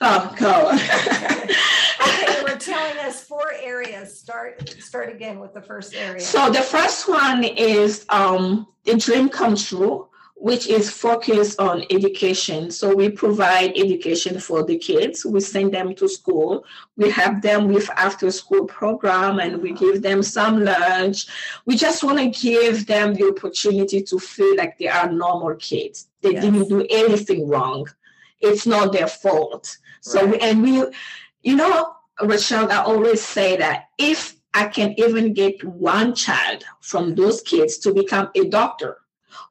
Oh, 0.01 0.35
go. 0.37 0.71
okay, 2.09 2.39
you 2.39 2.43
were 2.43 2.59
telling 2.59 2.99
us 3.13 3.25
four 3.25 3.53
areas. 3.61 4.19
Start 4.19 4.69
start 4.91 5.09
again 5.17 5.37
with 5.39 5.53
the 5.55 5.63
first 5.63 5.95
area. 5.95 6.21
So 6.21 6.51
the 6.51 6.67
first 6.77 7.09
one 7.09 7.45
is 7.45 8.05
um, 8.09 8.67
the 8.85 8.97
dream 8.97 9.29
come 9.29 9.57
true, 9.57 10.09
which 10.49 10.67
is 10.67 10.91
focused 10.91 11.61
on 11.61 11.85
education. 11.91 12.71
So 12.71 12.95
we 12.95 13.11
provide 13.11 13.71
education 13.77 14.41
for 14.41 14.65
the 14.65 14.79
kids. 14.79 15.25
We 15.25 15.41
send 15.41 15.73
them 15.75 15.95
to 16.01 16.09
school. 16.09 16.65
We 16.97 17.11
have 17.11 17.43
them 17.43 17.69
with 17.75 17.89
after 18.07 18.31
school 18.31 18.65
program 18.67 19.39
and 19.39 19.63
we 19.63 19.73
give 19.73 20.03
them 20.03 20.23
some 20.23 20.65
lunch. 20.65 21.27
We 21.67 21.77
just 21.77 22.03
want 22.03 22.19
to 22.19 22.29
give 22.49 22.87
them 22.87 23.15
the 23.15 23.29
opportunity 23.33 24.03
to 24.11 24.19
feel 24.19 24.57
like 24.57 24.79
they 24.79 24.89
are 24.89 25.11
normal 25.11 25.55
kids. 25.57 26.09
They 26.23 26.33
yes. 26.33 26.45
didn't 26.45 26.69
do 26.69 26.87
anything 26.89 27.49
wrong. 27.49 27.87
It's 28.41 28.67
not 28.67 28.93
their 28.93 29.07
fault 29.07 29.79
so, 30.03 30.27
right. 30.27 30.43
and 30.43 30.63
we, 30.63 30.85
you 31.43 31.57
know, 31.57 31.95
Rachel, 32.21 32.71
I 32.71 32.83
always 32.83 33.23
say 33.23 33.57
that 33.57 33.89
if 33.99 34.37
I 34.55 34.69
can 34.69 34.95
even 34.99 35.33
get 35.33 35.65
one 35.65 36.15
child 36.15 36.65
from 36.81 37.15
those 37.15 37.41
kids 37.41 37.79
to 37.79 37.95
become 37.95 38.31
a 38.35 38.49
doctor 38.49 38.99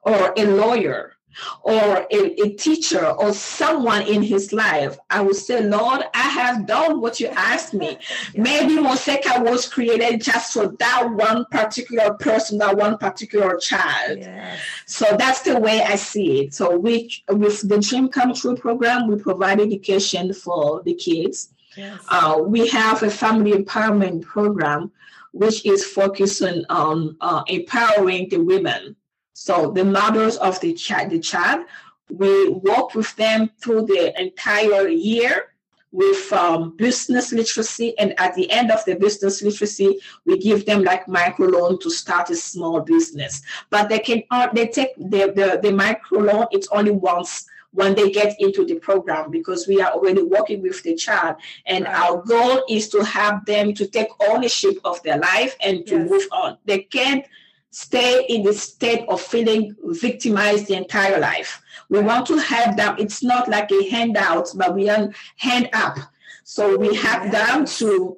or 0.02 0.32
a 0.36 0.44
lawyer 0.44 1.16
or 1.62 2.06
a, 2.10 2.42
a, 2.42 2.54
teacher 2.54 3.06
or 3.06 3.32
someone 3.32 4.02
in 4.02 4.22
his 4.22 4.52
life, 4.52 4.98
I 5.10 5.22
would 5.22 5.36
say, 5.36 5.62
Lord, 5.62 6.02
I 6.14 6.28
have 6.28 6.66
done 6.66 7.00
what 7.00 7.20
you 7.20 7.28
asked 7.28 7.74
me. 7.74 7.98
Maybe 8.34 8.74
Moseka 8.74 9.42
was 9.42 9.68
created 9.68 10.22
just 10.22 10.52
for 10.52 10.68
that 10.78 11.10
one 11.10 11.46
particular 11.50 12.14
person, 12.14 12.58
that 12.58 12.76
one 12.76 12.98
particular 12.98 13.56
child. 13.56 14.18
Yes. 14.18 14.60
So 14.86 15.06
that's 15.18 15.40
the 15.40 15.58
way 15.58 15.82
I 15.82 15.96
see 15.96 16.42
it. 16.42 16.54
So 16.54 16.76
we, 16.76 17.10
with 17.28 17.66
the 17.66 17.78
Dream 17.78 18.08
Come 18.08 18.34
True 18.34 18.56
program, 18.56 19.08
we 19.08 19.16
provide 19.16 19.60
education 19.60 20.32
for 20.34 20.82
the 20.82 20.94
kids. 20.94 21.51
Yes. 21.76 22.00
Uh, 22.08 22.42
we 22.44 22.68
have 22.68 23.02
a 23.02 23.10
family 23.10 23.52
empowerment 23.52 24.22
program 24.22 24.90
which 25.32 25.64
is 25.64 25.84
focusing 25.84 26.64
on 26.68 27.16
uh, 27.20 27.42
empowering 27.46 28.28
the 28.28 28.38
women. 28.38 28.96
So 29.32 29.70
the 29.70 29.84
mothers 29.84 30.36
of 30.36 30.60
the 30.60 30.74
child, 30.74 31.10
the 31.10 31.18
child, 31.18 31.66
we 32.10 32.50
work 32.50 32.94
with 32.94 33.14
them 33.16 33.50
through 33.62 33.86
the 33.86 34.20
entire 34.20 34.88
year 34.88 35.54
with 35.90 36.32
um, 36.32 36.76
business 36.76 37.32
literacy. 37.32 37.96
And 37.98 38.18
at 38.18 38.34
the 38.34 38.50
end 38.50 38.70
of 38.70 38.84
the 38.84 38.94
business 38.94 39.42
literacy, 39.42 39.98
we 40.26 40.38
give 40.38 40.66
them 40.66 40.84
like 40.84 41.08
micro 41.08 41.46
loan 41.46 41.78
to 41.80 41.90
start 41.90 42.30
a 42.30 42.36
small 42.36 42.80
business. 42.80 43.42
But 43.70 43.88
they 43.88 43.98
can 43.98 44.22
uh, 44.30 44.48
they 44.52 44.68
take 44.68 44.94
the, 44.96 45.32
the, 45.34 45.60
the 45.62 45.72
micro 45.72 46.20
loan, 46.20 46.46
it's 46.50 46.68
only 46.72 46.92
once 46.92 47.46
when 47.72 47.94
they 47.94 48.10
get 48.10 48.38
into 48.38 48.64
the 48.64 48.74
program 48.76 49.30
because 49.30 49.66
we 49.66 49.80
are 49.80 49.92
already 49.92 50.22
working 50.22 50.62
with 50.62 50.82
the 50.82 50.94
child 50.94 51.36
and 51.66 51.84
right. 51.84 51.94
our 51.94 52.22
goal 52.22 52.62
is 52.68 52.88
to 52.88 53.02
have 53.04 53.44
them 53.46 53.74
to 53.74 53.86
take 53.86 54.08
ownership 54.28 54.76
of 54.84 55.02
their 55.02 55.18
life 55.18 55.56
and 55.62 55.86
to 55.86 55.98
yes. 55.98 56.10
move 56.10 56.26
on 56.32 56.56
they 56.64 56.80
can't 56.80 57.24
stay 57.70 58.24
in 58.28 58.42
the 58.42 58.52
state 58.52 59.04
of 59.08 59.20
feeling 59.20 59.74
victimized 59.84 60.66
the 60.66 60.74
entire 60.74 61.18
life 61.18 61.62
we 61.88 62.00
want 62.00 62.26
to 62.26 62.36
have 62.36 62.76
them 62.76 62.94
it's 62.98 63.22
not 63.22 63.48
like 63.48 63.70
a 63.72 63.88
handout 63.88 64.48
but 64.56 64.74
we 64.74 64.88
are 64.88 65.10
hand 65.36 65.68
up 65.72 65.98
so 66.44 66.76
we 66.76 66.94
have 66.94 67.24
yes. 67.24 67.32
them 67.32 67.64
to 67.64 68.16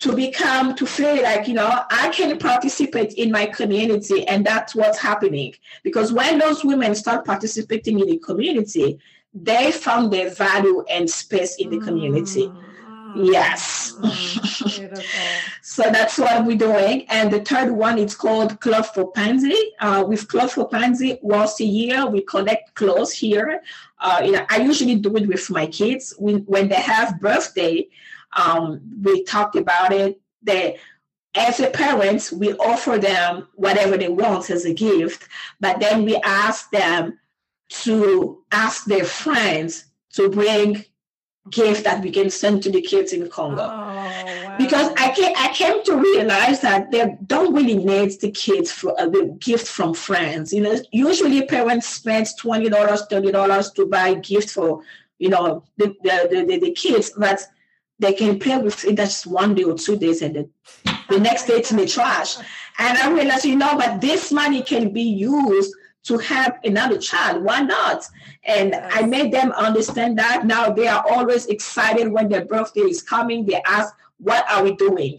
to 0.00 0.14
become 0.14 0.74
to 0.74 0.86
feel 0.86 1.22
like 1.22 1.46
you 1.48 1.54
know 1.54 1.82
i 1.90 2.08
can 2.10 2.36
participate 2.38 3.14
in 3.14 3.30
my 3.30 3.46
community 3.46 4.26
and 4.28 4.44
that's 4.44 4.74
what's 4.74 4.98
happening. 4.98 5.54
Because 5.82 6.12
when 6.12 6.38
those 6.38 6.64
women 6.64 6.94
start 6.94 7.24
participating 7.24 8.00
in 8.00 8.06
the 8.06 8.18
community 8.18 8.98
they 9.34 9.72
found 9.72 10.12
their 10.12 10.30
value 10.30 10.84
and 10.88 11.10
space 11.10 11.56
in 11.56 11.70
the 11.70 11.80
community. 11.80 12.46
Mm-hmm. 12.46 13.24
yes. 13.24 13.96
mm-hmm. 13.98 15.00
so 15.62 15.82
that's 15.90 16.18
what 16.18 16.44
we're 16.44 16.56
doing. 16.56 17.06
And 17.08 17.32
the 17.32 17.40
third 17.40 17.70
one 17.72 17.98
is 17.98 18.14
called 18.14 18.60
cloth 18.60 18.94
for 18.94 19.12
Panzi. 19.12 19.58
Uh, 19.80 20.04
with 20.06 20.28
cloth 20.28 20.52
for 20.52 20.68
Panzi 20.68 21.18
once 21.22 21.60
a 21.60 21.64
year 21.64 22.06
we 22.06 22.22
collect 22.22 22.74
clothes 22.74 23.12
here. 23.12 23.60
Uh, 23.98 24.20
you 24.24 24.32
know 24.32 24.44
i 24.50 24.58
usually 24.58 24.96
do 24.96 25.16
it 25.16 25.26
with 25.26 25.50
my 25.50 25.66
kids. 25.66 26.14
When, 26.18 26.38
when 26.40 26.68
they 26.68 26.82
have 26.94 27.20
birthday 27.20 27.88
um, 28.34 28.80
we 29.02 29.24
talked 29.24 29.56
about 29.56 29.92
it 29.92 30.20
that 30.42 30.76
as 31.34 31.58
a 31.60 31.70
parents, 31.70 32.32
we 32.32 32.52
offer 32.54 32.98
them 32.98 33.48
whatever 33.54 33.96
they 33.96 34.08
want 34.08 34.50
as 34.50 34.64
a 34.64 34.72
gift, 34.72 35.28
but 35.60 35.80
then 35.80 36.04
we 36.04 36.16
ask 36.24 36.70
them 36.70 37.18
to 37.68 38.44
ask 38.52 38.84
their 38.84 39.04
friends 39.04 39.86
to 40.10 40.28
bring 40.28 40.84
gift 41.50 41.84
that 41.84 42.02
we 42.02 42.10
can 42.10 42.30
send 42.30 42.62
to 42.62 42.70
the 42.70 42.80
kids 42.80 43.12
in 43.12 43.28
Congo. 43.28 43.62
Oh, 43.62 43.66
wow. 43.66 44.56
Because 44.58 44.92
I 44.96 45.12
came, 45.12 45.34
I 45.36 45.48
came 45.52 45.82
to 45.84 45.96
realize 45.96 46.60
that 46.60 46.90
they 46.90 47.16
don't 47.26 47.54
really 47.54 47.76
need 47.76 48.18
the 48.20 48.30
kids 48.30 48.70
for 48.70 48.98
uh, 48.98 49.08
the 49.08 49.36
gift 49.40 49.66
from 49.66 49.92
friends. 49.92 50.52
You 50.52 50.62
know, 50.62 50.78
usually 50.92 51.44
parents 51.46 51.88
spend 51.88 52.28
twenty 52.38 52.68
dollars, 52.68 53.06
thirty 53.10 53.30
dollars 53.30 53.72
to 53.72 53.86
buy 53.86 54.14
gift 54.14 54.50
for 54.50 54.82
you 55.18 55.28
know 55.28 55.64
the 55.76 55.94
the, 56.02 56.44
the, 56.46 56.58
the 56.58 56.70
kids, 56.72 57.12
but 57.16 57.44
they 58.04 58.12
can 58.12 58.38
play 58.38 58.58
with 58.58 58.84
it 58.84 58.96
just 58.96 59.26
one 59.26 59.54
day 59.54 59.64
or 59.64 59.74
two 59.74 59.96
days 59.96 60.20
and 60.20 60.34
the, 60.34 60.48
the 61.08 61.18
next 61.18 61.46
day 61.46 61.54
it's 61.54 61.70
in 61.70 61.78
the 61.78 61.86
trash. 61.86 62.36
And 62.78 62.98
I 62.98 63.10
realized, 63.10 63.44
you 63.44 63.56
know, 63.56 63.76
but 63.76 64.00
this 64.00 64.30
money 64.30 64.62
can 64.62 64.92
be 64.92 65.02
used 65.02 65.74
to 66.04 66.18
have 66.18 66.58
another 66.64 66.98
child. 66.98 67.42
Why 67.42 67.60
not? 67.60 68.04
And 68.44 68.70
yes. 68.70 68.92
I 68.94 69.06
made 69.06 69.32
them 69.32 69.52
understand 69.52 70.18
that. 70.18 70.44
Now 70.44 70.70
they 70.70 70.86
are 70.86 71.02
always 71.08 71.46
excited 71.46 72.08
when 72.08 72.28
their 72.28 72.44
birthday 72.44 72.82
is 72.82 73.02
coming. 73.02 73.46
They 73.46 73.62
ask, 73.66 73.94
what 74.18 74.44
are 74.50 74.62
we 74.62 74.74
doing? 74.76 75.18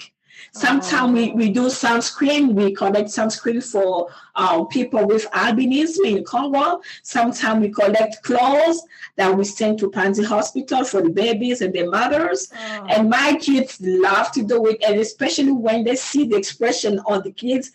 Sometimes 0.56 1.12
we, 1.12 1.32
we 1.32 1.50
do 1.50 1.64
sunscreen. 1.64 2.54
We 2.54 2.74
collect 2.74 3.10
sunscreen 3.10 3.62
for 3.62 4.08
um, 4.36 4.68
people 4.68 5.06
with 5.06 5.30
albinism 5.32 6.06
in 6.06 6.24
Congo. 6.24 6.82
Sometimes 7.04 7.60
we 7.60 7.70
collect 7.70 8.24
clothes 8.24 8.82
that 9.18 9.36
we 9.36 9.44
send 9.44 9.80
to 9.80 9.92
Panzi 9.92 10.24
Hospital 10.24 10.86
for 10.86 11.02
the 11.02 11.10
babies 11.10 11.60
and 11.60 11.74
their 11.74 11.90
mothers. 11.90 12.48
Oh. 12.54 12.86
And 12.90 13.10
my 13.10 13.36
kids 13.36 13.82
love 13.82 14.32
to 14.32 14.44
do 14.44 14.68
it, 14.68 14.82
and 14.82 14.98
especially 14.98 15.52
when 15.52 15.84
they 15.84 15.98
see 15.98 16.26
the 16.26 16.38
expression 16.38 17.00
on 17.06 17.22
the 17.24 17.34
kids 17.34 17.74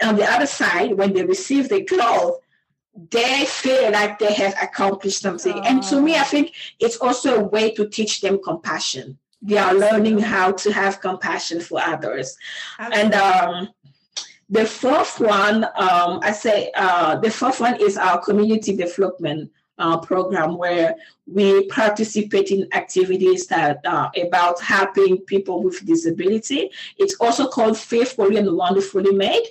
on 0.00 0.14
the 0.14 0.24
other 0.24 0.46
side 0.46 0.96
when 0.96 1.12
they 1.12 1.24
receive 1.24 1.68
the 1.68 1.84
clothes 1.84 2.36
they 3.10 3.44
feel 3.46 3.92
like 3.92 4.18
they 4.18 4.32
have 4.32 4.54
accomplished 4.60 5.22
something. 5.22 5.54
Oh. 5.54 5.62
And 5.62 5.82
to 5.84 6.00
me, 6.00 6.16
I 6.16 6.24
think 6.24 6.52
it's 6.78 6.96
also 6.96 7.40
a 7.40 7.44
way 7.44 7.72
to 7.74 7.88
teach 7.88 8.20
them 8.20 8.40
compassion 8.42 9.18
they 9.42 9.58
are 9.58 9.74
learning 9.74 10.18
how 10.18 10.52
to 10.52 10.72
have 10.72 11.00
compassion 11.00 11.60
for 11.60 11.80
others. 11.80 12.36
Absolutely. 12.78 13.02
And 13.02 13.14
um, 13.14 13.68
the 14.48 14.66
fourth 14.66 15.20
one, 15.20 15.64
um, 15.64 16.20
I 16.22 16.32
say, 16.32 16.72
uh, 16.74 17.16
the 17.16 17.30
fourth 17.30 17.60
one 17.60 17.80
is 17.80 17.96
our 17.96 18.20
community 18.20 18.76
development 18.76 19.50
uh, 19.78 19.98
program 19.98 20.58
where 20.58 20.94
we 21.26 21.66
participate 21.68 22.50
in 22.50 22.68
activities 22.72 23.46
that 23.46 23.80
are 23.86 24.10
about 24.22 24.60
helping 24.60 25.18
people 25.18 25.62
with 25.62 25.84
disability. 25.86 26.70
It's 26.98 27.14
also 27.14 27.48
called 27.48 27.78
Faithfully 27.78 28.36
and 28.36 28.56
Wonderfully 28.56 29.14
Made. 29.14 29.46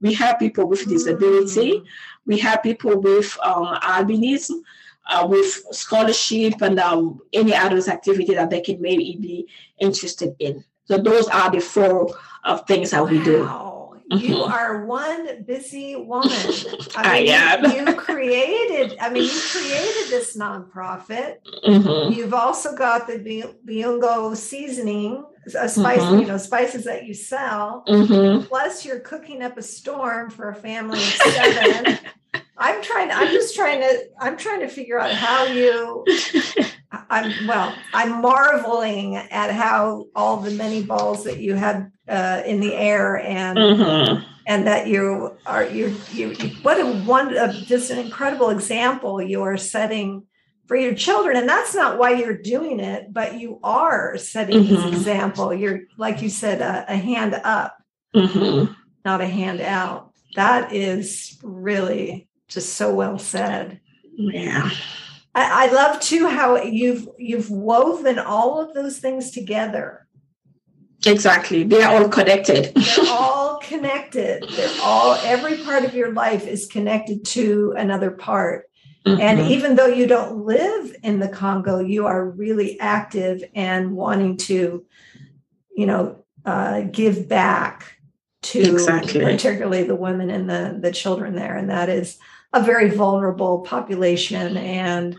We 0.00 0.12
help 0.12 0.38
people 0.38 0.66
with 0.66 0.86
disability. 0.86 1.72
Mm. 1.72 1.84
We 2.26 2.38
help 2.38 2.62
people 2.62 3.00
with 3.00 3.36
um, 3.42 3.74
albinism 3.76 4.60
uh, 5.06 5.26
with 5.28 5.64
scholarship 5.72 6.60
and 6.62 6.78
um, 6.78 7.20
any 7.32 7.54
others 7.54 7.88
activity 7.88 8.34
that 8.34 8.50
they 8.50 8.60
can 8.60 8.80
maybe 8.80 9.16
be 9.20 9.48
interested 9.78 10.34
in. 10.38 10.64
So 10.84 10.98
those 10.98 11.28
are 11.28 11.50
the 11.50 11.60
four 11.60 12.14
uh, 12.44 12.58
things 12.58 12.90
that 12.90 13.04
wow. 13.04 13.10
we 13.10 13.22
do. 13.22 13.48
You 14.10 14.34
mm-hmm. 14.36 14.52
are 14.52 14.84
one 14.86 15.44
busy 15.44 15.94
woman. 15.94 16.30
I, 16.96 17.20
mean, 17.22 17.30
I 17.30 17.36
am. 17.36 17.86
You, 17.86 17.94
created, 17.94 18.98
I 19.00 19.08
mean, 19.08 19.24
you 19.24 19.40
created 19.52 20.10
this 20.10 20.36
nonprofit. 20.36 21.36
Mm-hmm. 21.64 22.12
You've 22.12 22.34
also 22.34 22.74
got 22.74 23.06
the 23.06 23.18
Viungo 23.64 24.36
seasoning, 24.36 25.24
a 25.56 25.68
spice, 25.68 26.00
mm-hmm. 26.00 26.20
you 26.20 26.26
know, 26.26 26.38
spices 26.38 26.84
that 26.84 27.04
you 27.04 27.14
sell. 27.14 27.84
Mm-hmm. 27.86 28.46
Plus, 28.46 28.84
you're 28.84 29.00
cooking 29.00 29.42
up 29.42 29.56
a 29.56 29.62
storm 29.62 30.30
for 30.30 30.50
a 30.50 30.54
family 30.56 30.98
of 30.98 31.04
seven. 31.04 31.98
I'm 32.60 32.82
trying. 32.82 33.10
I'm 33.10 33.28
just 33.28 33.56
trying 33.56 33.80
to. 33.80 34.04
I'm 34.20 34.36
trying 34.36 34.60
to 34.60 34.68
figure 34.68 34.98
out 34.98 35.12
how 35.12 35.44
you. 35.44 36.04
I'm 37.10 37.46
well. 37.46 37.74
I'm 37.94 38.20
marveling 38.20 39.16
at 39.16 39.50
how 39.50 40.06
all 40.14 40.36
the 40.36 40.50
many 40.50 40.82
balls 40.82 41.24
that 41.24 41.38
you 41.38 41.54
had 41.54 41.90
uh, 42.06 42.42
in 42.44 42.60
the 42.60 42.74
air 42.74 43.16
and 43.18 43.56
mm-hmm. 43.56 44.24
and 44.46 44.66
that 44.66 44.88
you 44.88 45.34
are 45.46 45.64
you 45.64 45.96
you. 46.12 46.36
What 46.60 46.78
a 46.78 46.86
one 47.02 47.36
uh, 47.36 47.52
just 47.52 47.90
an 47.90 47.98
incredible 47.98 48.50
example 48.50 49.22
you 49.22 49.42
are 49.42 49.56
setting 49.56 50.26
for 50.66 50.76
your 50.76 50.94
children, 50.94 51.38
and 51.38 51.48
that's 51.48 51.74
not 51.74 51.98
why 51.98 52.10
you're 52.10 52.36
doing 52.36 52.78
it, 52.78 53.10
but 53.10 53.40
you 53.40 53.58
are 53.62 54.18
setting 54.18 54.64
mm-hmm. 54.64 54.74
this 54.74 54.84
example. 54.86 55.54
You're 55.54 55.80
like 55.96 56.20
you 56.20 56.28
said, 56.28 56.60
a, 56.60 56.92
a 56.92 56.96
hand 56.96 57.34
up, 57.42 57.78
mm-hmm. 58.14 58.70
not 59.04 59.22
a 59.22 59.26
hand 59.26 59.62
out. 59.62 60.12
That 60.36 60.72
is 60.72 61.38
really 61.42 62.28
just 62.50 62.74
so 62.74 62.92
well 62.92 63.18
said. 63.18 63.80
Yeah. 64.16 64.70
I, 65.34 65.68
I 65.68 65.72
love 65.72 66.00
too 66.00 66.28
how 66.28 66.62
you've 66.62 67.08
you've 67.18 67.50
woven 67.50 68.18
all 68.18 68.60
of 68.60 68.74
those 68.74 68.98
things 68.98 69.30
together. 69.30 70.06
Exactly. 71.06 71.62
They're 71.62 71.88
all 71.88 72.08
connected. 72.08 72.74
They're 72.74 73.04
all 73.08 73.58
connected. 73.58 74.44
They're 74.50 74.82
all 74.82 75.14
every 75.22 75.58
part 75.58 75.84
of 75.84 75.94
your 75.94 76.12
life 76.12 76.46
is 76.46 76.66
connected 76.66 77.24
to 77.26 77.74
another 77.76 78.10
part. 78.10 78.66
Mm-hmm. 79.06 79.20
And 79.20 79.40
even 79.40 79.76
though 79.76 79.86
you 79.86 80.06
don't 80.06 80.44
live 80.44 80.94
in 81.02 81.20
the 81.20 81.28
Congo, 81.28 81.78
you 81.78 82.06
are 82.06 82.28
really 82.28 82.78
active 82.80 83.42
and 83.54 83.96
wanting 83.96 84.36
to, 84.38 84.84
you 85.74 85.86
know, 85.86 86.24
uh, 86.44 86.82
give 86.82 87.28
back 87.28 87.96
to 88.42 88.58
exactly. 88.58 89.20
particularly 89.20 89.84
the 89.84 89.94
women 89.94 90.28
and 90.28 90.50
the 90.50 90.78
the 90.80 90.92
children 90.92 91.34
there. 91.34 91.56
And 91.56 91.70
that 91.70 91.88
is 91.88 92.18
a 92.52 92.62
very 92.62 92.90
vulnerable 92.90 93.60
population 93.60 94.56
and 94.56 95.16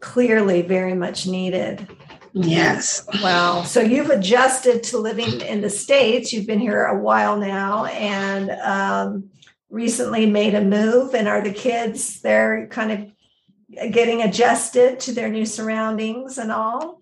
clearly 0.00 0.62
very 0.62 0.94
much 0.94 1.26
needed. 1.26 1.88
Yes. 2.32 3.06
Wow. 3.22 3.62
So 3.62 3.80
you've 3.80 4.10
adjusted 4.10 4.82
to 4.84 4.98
living 4.98 5.40
in 5.40 5.60
the 5.60 5.70
States. 5.70 6.32
You've 6.32 6.46
been 6.46 6.60
here 6.60 6.84
a 6.84 6.98
while 6.98 7.36
now 7.36 7.86
and 7.86 8.50
um, 8.50 9.30
recently 9.70 10.26
made 10.26 10.54
a 10.54 10.64
move. 10.64 11.14
And 11.14 11.26
are 11.26 11.40
the 11.40 11.52
kids, 11.52 12.20
they're 12.20 12.66
kind 12.68 12.92
of 12.92 13.92
getting 13.92 14.22
adjusted 14.22 15.00
to 15.00 15.12
their 15.12 15.28
new 15.28 15.46
surroundings 15.46 16.38
and 16.38 16.52
all? 16.52 17.00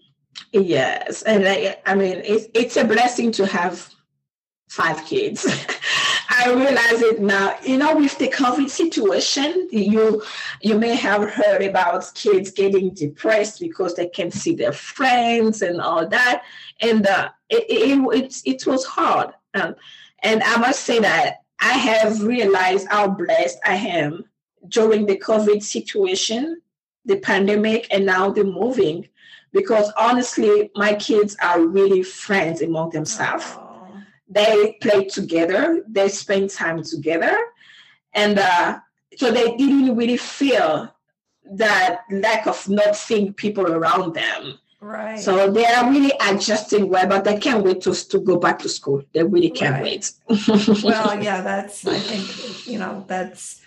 Yes. 0.53 1.23
And 1.23 1.47
I, 1.47 1.77
I 1.87 1.95
mean, 1.95 2.23
it's, 2.25 2.47
it's 2.55 2.77
a 2.77 2.85
blessing 2.85 3.33
to 3.33 3.47
have 3.47 3.89
five 4.69 5.05
kids. 5.05 5.45
I 6.39 6.53
realize 6.53 7.01
it 7.01 7.21
now. 7.21 7.57
You 7.63 7.79
know, 7.79 7.97
with 7.97 8.19
the 8.19 8.29
COVID 8.29 8.69
situation, 8.69 9.69
you 9.71 10.23
you 10.61 10.79
may 10.79 10.95
have 10.95 11.31
heard 11.31 11.63
about 11.63 12.13
kids 12.15 12.51
getting 12.51 12.91
depressed 12.91 13.59
because 13.59 13.95
they 13.95 14.09
can't 14.09 14.33
see 14.33 14.55
their 14.55 14.73
friends 14.73 15.63
and 15.63 15.81
all 15.81 16.07
that, 16.07 16.43
and 16.81 17.07
uh, 17.07 17.31
it, 17.49 17.65
it 17.69 17.99
it 18.19 18.35
it 18.45 18.67
was 18.67 18.85
hard. 18.85 19.33
Um, 19.55 19.77
and 20.23 20.43
I 20.43 20.59
must 20.59 20.81
say 20.81 20.99
that 20.99 21.43
I 21.61 21.73
have 21.73 22.23
realized 22.23 22.87
how 22.89 23.09
blessed 23.09 23.59
I 23.65 23.77
am 23.77 24.25
during 24.69 25.07
the 25.07 25.19
COVID 25.19 25.63
situation, 25.63 26.61
the 27.07 27.17
pandemic, 27.17 27.87
and 27.91 28.05
now 28.05 28.31
the 28.31 28.45
moving, 28.45 29.09
because 29.53 29.91
honestly, 29.97 30.71
my 30.75 30.95
kids 30.95 31.35
are 31.43 31.61
really 31.61 32.03
friends 32.03 32.61
among 32.61 32.91
themselves. 32.91 33.57
They 34.29 34.77
play 34.81 35.05
together, 35.05 35.85
they 35.89 36.09
spend 36.09 36.51
time 36.51 36.83
together, 36.83 37.37
and 38.13 38.39
uh, 38.39 38.81
so 39.17 39.31
they 39.31 39.57
didn't 39.57 39.97
really 39.97 40.17
feel 40.17 40.93
that 41.53 42.01
lack 42.11 42.47
of 42.47 42.69
not 42.69 42.97
seeing 42.97 43.33
people 43.33 43.73
around 43.73 44.15
them. 44.15 44.59
Right. 44.81 45.19
So 45.19 45.51
they 45.51 45.65
are 45.65 45.91
really 45.91 46.13
adjusting 46.21 46.89
well, 46.89 47.07
but 47.07 47.25
they 47.25 47.39
can't 47.39 47.65
wait 47.65 47.81
to, 47.83 47.95
to 47.95 48.19
go 48.19 48.37
back 48.37 48.59
to 48.61 48.69
school. 48.69 49.03
They 49.13 49.23
really 49.23 49.51
can't 49.51 49.75
right. 49.75 49.83
wait. 49.83 50.13
well, 50.85 51.23
yeah, 51.23 51.41
that's 51.41 51.87
I 51.87 51.99
think 51.99 52.67
you 52.67 52.79
know 52.79 53.05
that's 53.07 53.63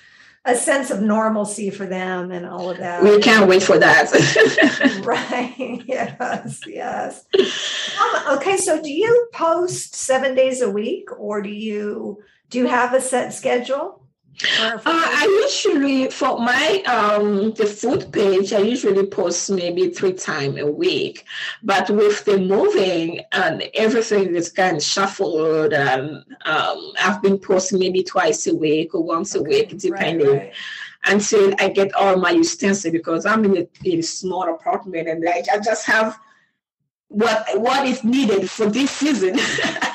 a 0.46 0.56
sense 0.56 0.90
of 0.90 1.02
normalcy 1.02 1.70
for 1.70 1.86
them 1.86 2.32
and 2.32 2.46
all 2.46 2.70
of 2.70 2.78
that. 2.78 3.04
We 3.04 3.20
can't 3.20 3.48
wait 3.48 3.64
for 3.64 3.78
that. 3.78 4.12
right. 5.06 5.84
Yes. 5.86 6.62
Yes. 6.66 7.26
Um, 8.00 8.38
okay. 8.38 8.58
So, 8.58 8.82
do 8.82 8.92
you 8.92 9.30
post 9.34 9.96
seven 9.96 10.36
days 10.36 10.62
a 10.62 10.70
week, 10.70 11.10
or 11.18 11.42
do 11.42 11.50
you 11.50 12.24
do 12.50 12.58
you 12.58 12.68
have 12.68 12.94
a 12.94 13.02
set 13.02 13.34
schedule? 13.34 14.04
Uh, 14.42 14.80
I 14.86 15.42
usually 15.44 16.10
for 16.10 16.40
my 16.40 16.82
um 16.84 17.52
the 17.54 17.66
food 17.66 18.10
page 18.14 18.54
I 18.54 18.60
usually 18.60 19.06
post 19.06 19.52
maybe 19.52 19.90
three 19.90 20.14
times 20.14 20.60
a 20.60 20.66
week, 20.66 21.26
but 21.62 21.90
with 21.90 22.24
the 22.24 22.38
moving 22.38 23.22
and 23.34 23.64
everything 23.74 24.34
is 24.36 24.50
kind 24.50 24.78
of 24.78 24.84
shuffled. 24.84 25.74
and 25.74 26.24
um, 26.46 26.92
I've 27.02 27.22
been 27.22 27.38
posting 27.38 27.80
maybe 27.80 28.02
twice 28.02 28.48
a 28.48 28.56
week 28.56 28.96
or 28.96 29.04
once 29.04 29.36
okay. 29.36 29.44
a 29.44 29.50
week, 29.50 29.78
depending. 29.78 30.28
Right, 30.28 30.38
right. 30.38 30.54
Until 31.06 31.54
I 31.60 31.70
get 31.70 31.94
all 31.94 32.18
my 32.18 32.32
utensils 32.32 32.92
because 32.92 33.26
I'm 33.26 33.44
in 33.46 33.58
a, 33.58 33.68
in 33.84 34.00
a 34.00 34.04
small 34.04 34.54
apartment 34.54 35.10
and 35.10 35.24
like 35.24 35.48
I 35.52 35.60
just 35.60 35.86
have 35.86 36.18
what 37.10 37.46
what 37.56 37.86
is 37.86 38.06
needed 38.06 38.50
for 38.50 38.68
this 38.68 38.92
season. 38.92 39.38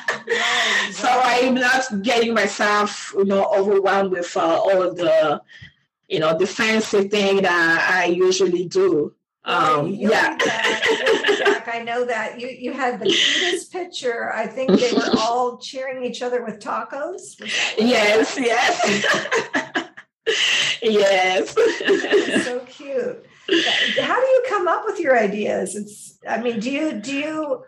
so 0.95 1.07
I'm 1.09 1.55
not 1.55 2.01
getting 2.01 2.33
myself, 2.33 3.13
you 3.17 3.25
know, 3.25 3.45
overwhelmed 3.53 4.11
with 4.11 4.35
uh, 4.37 4.41
all 4.41 4.93
the, 4.93 5.41
you 6.07 6.19
know, 6.19 6.37
the 6.37 6.47
fancy 6.47 7.09
thing 7.09 7.41
that 7.41 7.89
I 7.91 8.05
usually 8.05 8.65
do. 8.65 9.13
Um, 9.43 9.87
yeah. 9.89 10.37
I 11.67 11.83
know 11.83 12.05
that 12.05 12.39
you 12.39 12.47
you 12.47 12.71
had 12.71 12.99
the 12.99 13.05
cutest 13.05 13.71
picture. 13.71 14.31
I 14.33 14.47
think 14.47 14.79
they 14.79 14.93
were 14.93 15.11
all 15.17 15.57
cheering 15.57 16.03
each 16.05 16.21
other 16.21 16.43
with 16.43 16.59
tacos. 16.59 17.35
Yes, 17.77 18.37
yes, 18.39 19.05
yes. 20.81 21.53
so 22.45 22.59
cute. 22.61 23.25
How 23.99 24.19
do 24.19 24.27
you 24.27 24.43
come 24.47 24.67
up 24.67 24.83
with 24.85 24.99
your 24.99 25.19
ideas? 25.19 25.75
It's. 25.75 26.17
I 26.27 26.41
mean, 26.41 26.59
do 26.59 26.71
you 26.71 26.93
do 26.93 27.13
you 27.13 27.63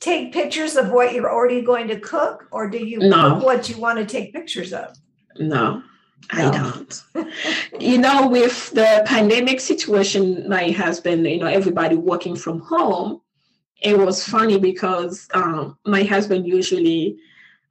take 0.00 0.32
pictures 0.32 0.76
of 0.76 0.90
what 0.90 1.12
you're 1.12 1.30
already 1.30 1.62
going 1.62 1.88
to 1.88 1.98
cook, 1.98 2.46
or 2.50 2.68
do 2.68 2.78
you 2.78 2.98
no. 2.98 3.34
cook 3.34 3.44
what 3.44 3.68
you 3.68 3.78
want 3.78 3.98
to 3.98 4.06
take 4.06 4.32
pictures 4.32 4.72
of? 4.72 4.96
No, 5.38 5.82
I 6.30 6.50
don't. 6.50 7.04
you 7.80 7.98
know, 7.98 8.28
with 8.28 8.70
the 8.70 9.02
pandemic 9.06 9.60
situation, 9.60 10.48
my 10.48 10.70
husband, 10.70 11.26
you 11.26 11.38
know, 11.38 11.46
everybody 11.46 11.96
working 11.96 12.36
from 12.36 12.60
home, 12.60 13.20
it 13.80 13.96
was 13.96 14.24
funny 14.24 14.58
because 14.58 15.28
um, 15.34 15.78
my 15.86 16.02
husband 16.02 16.46
usually 16.46 17.16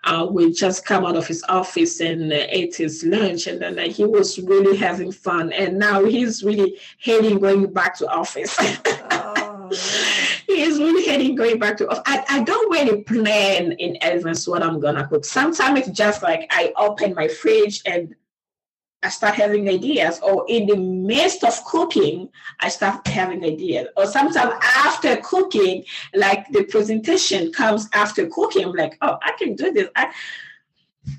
uh, 0.06 0.26
would 0.30 0.56
just 0.56 0.86
come 0.86 1.06
out 1.06 1.18
of 1.18 1.28
his 1.28 1.44
office 1.50 2.00
and 2.00 2.32
uh, 2.32 2.46
ate 2.50 2.76
his 2.76 3.04
lunch, 3.04 3.48
and 3.48 3.62
then 3.62 3.78
uh, 3.78 3.90
he 3.90 4.06
was 4.06 4.40
really 4.40 4.78
having 4.78 5.12
fun. 5.12 5.52
And 5.52 5.78
now 5.78 6.06
he's 6.06 6.44
really 6.44 6.80
hating 7.00 7.40
going 7.40 7.72
back 7.74 7.98
to 7.98 8.08
office. 8.08 8.56
oh, 9.12 9.70
is 10.58 10.80
really 10.80 11.06
heading 11.06 11.36
going 11.36 11.60
back 11.60 11.78
to 11.78 11.88
I, 12.06 12.24
I 12.30 12.44
don't 12.44 12.72
really 12.72 13.04
plan 13.04 13.74
in 13.74 13.98
advance 14.02 14.48
what 14.48 14.64
I'm 14.64 14.80
gonna 14.80 15.08
cook. 15.08 15.26
Sometimes 15.26 15.80
it's 15.80 15.98
just 15.98 16.24
like 16.24 16.48
I 16.52 16.74
open 16.78 17.14
my 17.14 17.28
fridge 17.28 17.82
and 17.86 18.16
I 19.04 19.10
start 19.10 19.36
having 19.36 19.70
ideas, 19.70 20.20
or 20.24 20.44
in 20.50 20.66
the 20.66 20.76
midst 20.76 21.44
of 21.44 21.64
cooking, 21.66 22.30
I 22.60 22.70
start 22.70 23.06
having 23.08 23.46
ideas. 23.46 23.88
Or 23.96 24.08
sometimes 24.08 24.52
after 24.62 25.18
cooking, 25.18 25.86
like 26.16 26.48
the 26.50 26.64
presentation 26.64 27.54
comes 27.54 27.88
after 27.94 28.26
cooking, 28.28 28.66
I'm 28.66 28.74
like, 28.74 28.98
oh, 29.02 29.18
I 29.22 29.34
can 29.38 29.56
do 29.56 29.72
this. 29.72 29.88
I, 29.96 30.12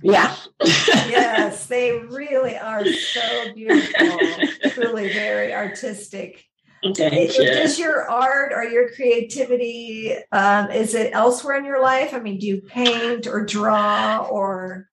yeah. 0.03 0.35
yes, 0.65 1.67
they 1.67 1.93
really 1.93 2.57
are 2.57 2.85
so 2.85 3.55
beautiful, 3.55 4.19
truly 4.71 5.13
very 5.13 5.55
artistic. 5.55 6.48
Thank 6.83 7.39
you. 7.39 7.45
Does 7.45 7.79
your 7.79 8.09
art 8.11 8.53
or 8.53 8.65
your 8.65 8.91
creativity 8.91 10.15
um, 10.33 10.71
is 10.71 10.95
it 10.95 11.11
elsewhere 11.13 11.57
in 11.57 11.65
your 11.65 11.83
life? 11.83 12.15
I 12.15 12.21
mean, 12.21 12.39
do 12.39 12.47
you 12.47 12.61
paint 12.61 13.27
or 13.27 13.45
draw 13.45 14.27
or? 14.31 14.89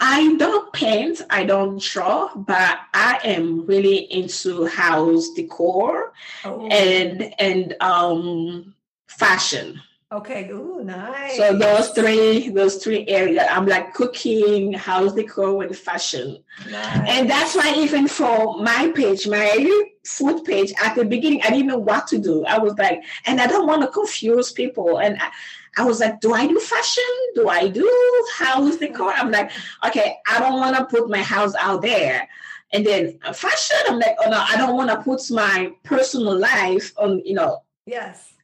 I 0.00 0.36
don't 0.38 0.72
paint, 0.72 1.22
I 1.28 1.44
don't 1.44 1.82
draw, 1.82 2.34
but 2.34 2.78
I 2.94 3.18
am 3.24 3.66
really 3.66 4.10
into 4.12 4.64
house 4.66 5.30
decor 5.30 6.12
oh. 6.44 6.68
and 6.68 7.34
and 7.38 7.74
um 7.80 8.74
fashion. 9.08 9.80
Okay, 10.12 10.48
ooh, 10.50 10.84
nice. 10.84 11.36
So 11.36 11.58
those 11.58 11.88
three, 11.88 12.48
those 12.50 12.76
three 12.76 13.04
areas, 13.08 13.44
I'm 13.50 13.66
like 13.66 13.92
cooking, 13.92 14.72
house 14.72 15.14
decor, 15.14 15.64
and 15.64 15.76
fashion. 15.76 16.44
Nice. 16.70 17.08
And 17.08 17.28
that's 17.28 17.56
why 17.56 17.74
even 17.76 18.06
for 18.06 18.62
my 18.62 18.92
page, 18.94 19.26
my 19.26 19.84
food 20.06 20.44
page, 20.44 20.72
at 20.80 20.94
the 20.94 21.04
beginning, 21.04 21.42
I 21.42 21.50
didn't 21.50 21.66
know 21.66 21.78
what 21.78 22.06
to 22.08 22.18
do. 22.18 22.44
I 22.44 22.58
was 22.58 22.78
like, 22.78 23.02
and 23.24 23.40
I 23.40 23.48
don't 23.48 23.66
want 23.66 23.82
to 23.82 23.88
confuse 23.88 24.52
people. 24.52 25.00
And 25.00 25.18
I, 25.20 25.30
I 25.76 25.84
was 25.84 25.98
like, 25.98 26.20
do 26.20 26.34
I 26.34 26.46
do 26.46 26.60
fashion? 26.60 27.02
Do 27.34 27.48
I 27.48 27.66
do 27.66 28.26
house 28.36 28.76
decor? 28.76 29.12
I'm 29.12 29.32
like, 29.32 29.50
okay, 29.86 30.18
I 30.28 30.38
don't 30.38 30.60
want 30.60 30.76
to 30.76 30.84
put 30.84 31.10
my 31.10 31.20
house 31.20 31.56
out 31.56 31.82
there. 31.82 32.28
And 32.72 32.86
then 32.86 33.18
fashion, 33.34 33.76
I'm 33.88 33.98
like, 33.98 34.14
oh 34.24 34.30
no, 34.30 34.38
I 34.38 34.56
don't 34.56 34.76
want 34.76 34.90
to 34.90 35.02
put 35.02 35.28
my 35.32 35.72
personal 35.82 36.38
life 36.38 36.92
on, 36.96 37.22
you 37.24 37.34
know. 37.34 37.64
Yes 37.86 38.35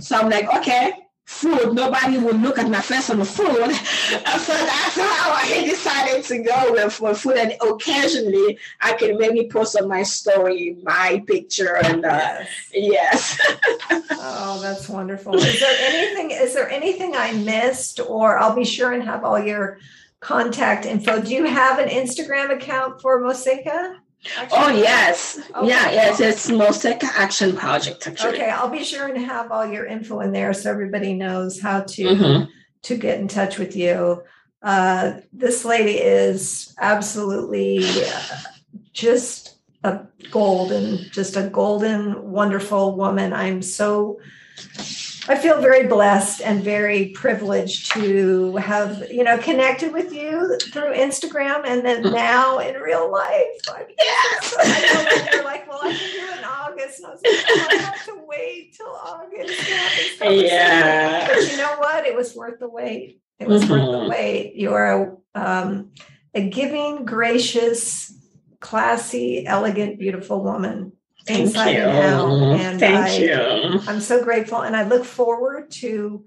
so 0.00 0.16
I'm 0.16 0.30
like, 0.30 0.48
okay, 0.56 0.92
food. 1.28 1.74
Nobody 1.74 2.16
will 2.16 2.36
look 2.36 2.58
at 2.58 2.70
my 2.70 2.80
face 2.80 3.10
on 3.10 3.18
the 3.18 3.24
food. 3.24 3.46
so 3.46 4.52
that's 4.54 4.96
how 4.98 5.32
I 5.32 5.62
decided 5.68 6.24
to 6.24 6.38
go 6.38 6.72
with 6.72 6.94
for 6.94 7.14
food. 7.14 7.36
And 7.36 7.52
occasionally, 7.60 8.58
I 8.80 8.94
can 8.94 9.18
maybe 9.18 9.46
post 9.48 9.78
on 9.78 9.88
my 9.88 10.02
story 10.04 10.78
my 10.82 11.22
picture 11.26 11.76
and 11.76 12.06
uh, 12.06 12.38
yes. 12.72 13.38
yes. 13.38 13.40
oh, 14.10 14.58
that's 14.62 14.88
wonderful. 14.88 15.34
Is 15.34 15.60
there 15.60 15.76
anything? 15.80 16.30
Is 16.30 16.54
there 16.54 16.70
anything 16.70 17.14
I 17.14 17.32
missed? 17.32 18.00
Or 18.00 18.38
I'll 18.38 18.56
be 18.56 18.64
sure 18.64 18.92
and 18.92 19.02
have 19.02 19.22
all 19.22 19.38
your 19.38 19.78
contact 20.20 20.86
info. 20.86 21.20
Do 21.20 21.34
you 21.34 21.44
have 21.44 21.78
an 21.78 21.90
Instagram 21.90 22.56
account 22.56 23.02
for 23.02 23.20
Mosaica? 23.20 23.96
Action 24.36 24.58
oh 24.60 24.68
yes, 24.68 25.38
okay. 25.54 25.68
yeah, 25.68 25.90
yes, 25.90 26.20
it's 26.20 26.50
Mosaica 26.50 27.04
Action 27.04 27.56
Project. 27.56 28.06
Actually. 28.06 28.34
Okay, 28.34 28.50
I'll 28.50 28.68
be 28.68 28.82
sure 28.82 29.06
and 29.06 29.18
have 29.24 29.52
all 29.52 29.64
your 29.64 29.86
info 29.86 30.20
in 30.20 30.32
there 30.32 30.52
so 30.52 30.70
everybody 30.70 31.14
knows 31.14 31.60
how 31.60 31.80
to 31.80 32.02
mm-hmm. 32.02 32.50
to 32.82 32.96
get 32.96 33.20
in 33.20 33.28
touch 33.28 33.58
with 33.58 33.76
you. 33.76 34.22
Uh, 34.60 35.20
this 35.32 35.64
lady 35.64 35.98
is 35.98 36.74
absolutely 36.80 37.78
uh, 37.84 38.22
just 38.92 39.58
a 39.84 40.00
golden, 40.30 40.98
just 41.12 41.36
a 41.36 41.48
golden, 41.48 42.30
wonderful 42.30 42.96
woman. 42.96 43.32
I'm 43.32 43.62
so 43.62 44.18
I 45.28 45.36
feel 45.36 45.60
very 45.60 45.86
blessed 45.86 46.40
and 46.40 46.64
very 46.64 47.10
privileged 47.10 47.92
to 47.92 48.56
have, 48.56 49.10
you 49.10 49.22
know, 49.22 49.36
connected 49.36 49.92
with 49.92 50.10
you 50.10 50.58
through 50.72 50.94
Instagram 50.94 51.66
and 51.66 51.84
then 51.84 52.02
mm-hmm. 52.02 52.14
now 52.14 52.58
in 52.58 52.76
real 52.76 53.12
life. 53.12 53.60
I 53.70 53.84
mean, 53.86 53.96
yes. 53.98 54.54
I 54.58 55.28
you're 55.32 55.44
like, 55.44 55.68
well, 55.68 55.80
I 55.82 55.92
can 55.92 56.10
do 56.12 56.32
it 56.32 56.38
in 56.38 56.44
August. 56.44 56.98
And 57.00 57.06
I 57.06 57.10
was 57.10 57.20
like, 57.22 57.44
oh, 57.46 57.66
I 57.70 57.74
have 57.74 58.04
to 58.06 58.24
wait 58.26 58.74
till 58.74 58.86
August. 58.86 59.68
Yeah. 60.22 61.28
But 61.28 61.50
you 61.50 61.56
know 61.58 61.76
what? 61.78 62.06
It 62.06 62.16
was 62.16 62.34
worth 62.34 62.58
the 62.58 62.68
wait. 62.68 63.20
It 63.38 63.48
was 63.48 63.64
mm-hmm. 63.64 63.72
worth 63.72 63.82
the 63.82 63.98
mm-hmm. 63.98 64.10
wait. 64.10 64.54
You 64.54 64.72
are 64.72 65.20
a, 65.34 65.38
um, 65.38 65.90
a 66.34 66.48
giving, 66.48 67.04
gracious, 67.04 68.14
classy, 68.60 69.46
elegant, 69.46 69.98
beautiful 69.98 70.42
woman 70.42 70.92
inside 71.30 71.76
and 71.76 71.90
out. 71.90 72.28
Mm-hmm. 72.28 72.60
And 72.60 72.80
Thank 72.80 73.06
I, 73.06 73.16
you. 73.16 73.80
I'm 73.86 74.00
so 74.00 74.22
grateful. 74.22 74.60
And 74.62 74.76
I 74.76 74.86
look 74.86 75.04
forward 75.04 75.70
to 75.72 76.24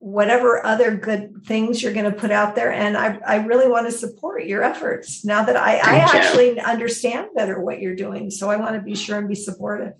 whatever 0.00 0.64
other 0.64 0.96
good 0.96 1.42
things 1.44 1.82
you're 1.82 1.92
going 1.92 2.04
to 2.04 2.12
put 2.12 2.30
out 2.30 2.54
there. 2.54 2.72
And 2.72 2.96
I, 2.96 3.18
I 3.26 3.36
really 3.36 3.68
want 3.68 3.86
to 3.86 3.92
support 3.92 4.44
your 4.44 4.62
efforts 4.62 5.24
now 5.24 5.44
that 5.44 5.56
I, 5.56 5.76
I 5.76 5.98
actually 5.98 6.60
understand 6.60 7.28
better 7.34 7.60
what 7.60 7.80
you're 7.80 7.96
doing. 7.96 8.30
So 8.30 8.48
I 8.48 8.56
want 8.56 8.76
to 8.76 8.80
be 8.80 8.94
sure 8.94 9.18
and 9.18 9.28
be 9.28 9.34
supportive. 9.34 9.94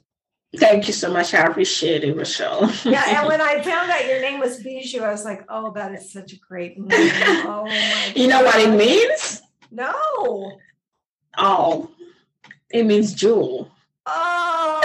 Thank 0.56 0.86
you 0.86 0.94
so 0.94 1.12
much. 1.12 1.34
I 1.34 1.44
appreciate 1.44 2.04
it, 2.04 2.16
Rochelle. 2.16 2.72
yeah, 2.84 3.18
and 3.20 3.28
when 3.28 3.40
I 3.40 3.60
found 3.62 3.90
out 3.90 4.06
your 4.06 4.20
name 4.20 4.40
was 4.40 4.62
Bijou, 4.62 5.02
I 5.02 5.10
was 5.10 5.24
like, 5.24 5.44
oh, 5.48 5.72
that 5.72 5.92
is 5.92 6.10
such 6.10 6.32
a 6.32 6.38
great 6.38 6.78
name. 6.78 6.88
Oh 7.44 7.64
my 7.66 8.12
You 8.14 8.28
know 8.28 8.42
what 8.42 8.58
it 8.58 8.70
means? 8.70 9.42
No. 9.70 10.58
Oh, 11.36 11.90
it 12.70 12.84
means 12.84 13.14
jewel. 13.14 13.70
Oh. 14.10 14.80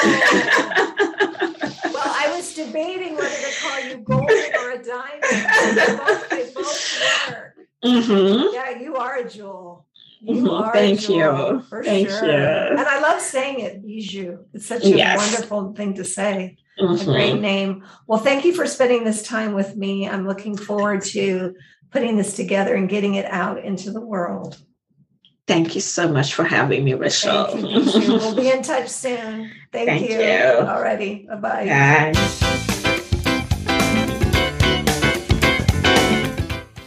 well, 1.94 2.04
I 2.06 2.34
was 2.36 2.54
debating 2.54 3.16
whether 3.16 3.30
to 3.30 3.52
call 3.62 3.80
you 3.80 3.98
golden 3.98 4.56
or 4.60 4.72
a 4.72 4.84
diamond. 4.84 5.78
They 5.78 5.96
both, 5.96 6.30
they 6.30 6.52
both 6.54 7.02
work. 7.32 7.56
Mm-hmm. 7.84 8.54
Yeah, 8.54 8.80
you 8.80 8.96
are 8.96 9.18
a 9.18 9.30
jewel. 9.30 9.86
Mm-hmm. 10.28 10.72
Thank 10.72 11.10
you. 11.10 11.64
Thank 11.84 12.10
sure. 12.10 12.26
you. 12.26 12.34
And 12.34 12.80
I 12.80 13.00
love 13.00 13.22
saying 13.22 13.60
it, 13.60 13.86
bijou. 13.86 14.46
It's 14.54 14.66
such 14.66 14.86
a 14.86 14.90
yes. 14.90 15.18
wonderful 15.18 15.74
thing 15.74 15.96
to 15.96 16.06
say. 16.06 16.58
Mm-hmm. 16.80 17.02
A 17.02 17.06
great 17.14 17.40
name. 17.40 17.84
Well, 18.08 18.20
thank 18.20 18.46
you 18.46 18.54
for 18.54 18.66
spending 18.66 19.04
this 19.04 19.24
time 19.24 19.54
with 19.54 19.76
me. 19.76 20.08
I'm 20.08 20.28
looking 20.28 20.58
forward 20.58 21.04
to 21.06 21.56
putting 21.92 22.18
this 22.18 22.36
together 22.36 22.74
and 22.74 22.90
getting 22.90 23.16
it 23.16 23.26
out 23.26 23.64
into 23.64 23.92
the 23.92 24.02
world. 24.02 24.58
Thank 25.46 25.76
you 25.76 25.82
so 25.82 26.08
much 26.08 26.34
for 26.34 26.46
having 26.46 26.86
me, 26.86 26.94
Rochelle. 26.94 27.48
Thank 27.48 27.96
you, 27.96 28.14
we'll 28.14 28.36
be 28.36 28.50
in 28.50 28.62
touch 28.64 28.88
soon. 28.88 29.52
Thank, 29.74 29.90
Thank 29.90 30.10
you. 30.10 30.18
you. 30.18 30.24
Alrighty. 30.24 31.28
Bye-bye. 31.28 31.66
Bye. 31.66 32.14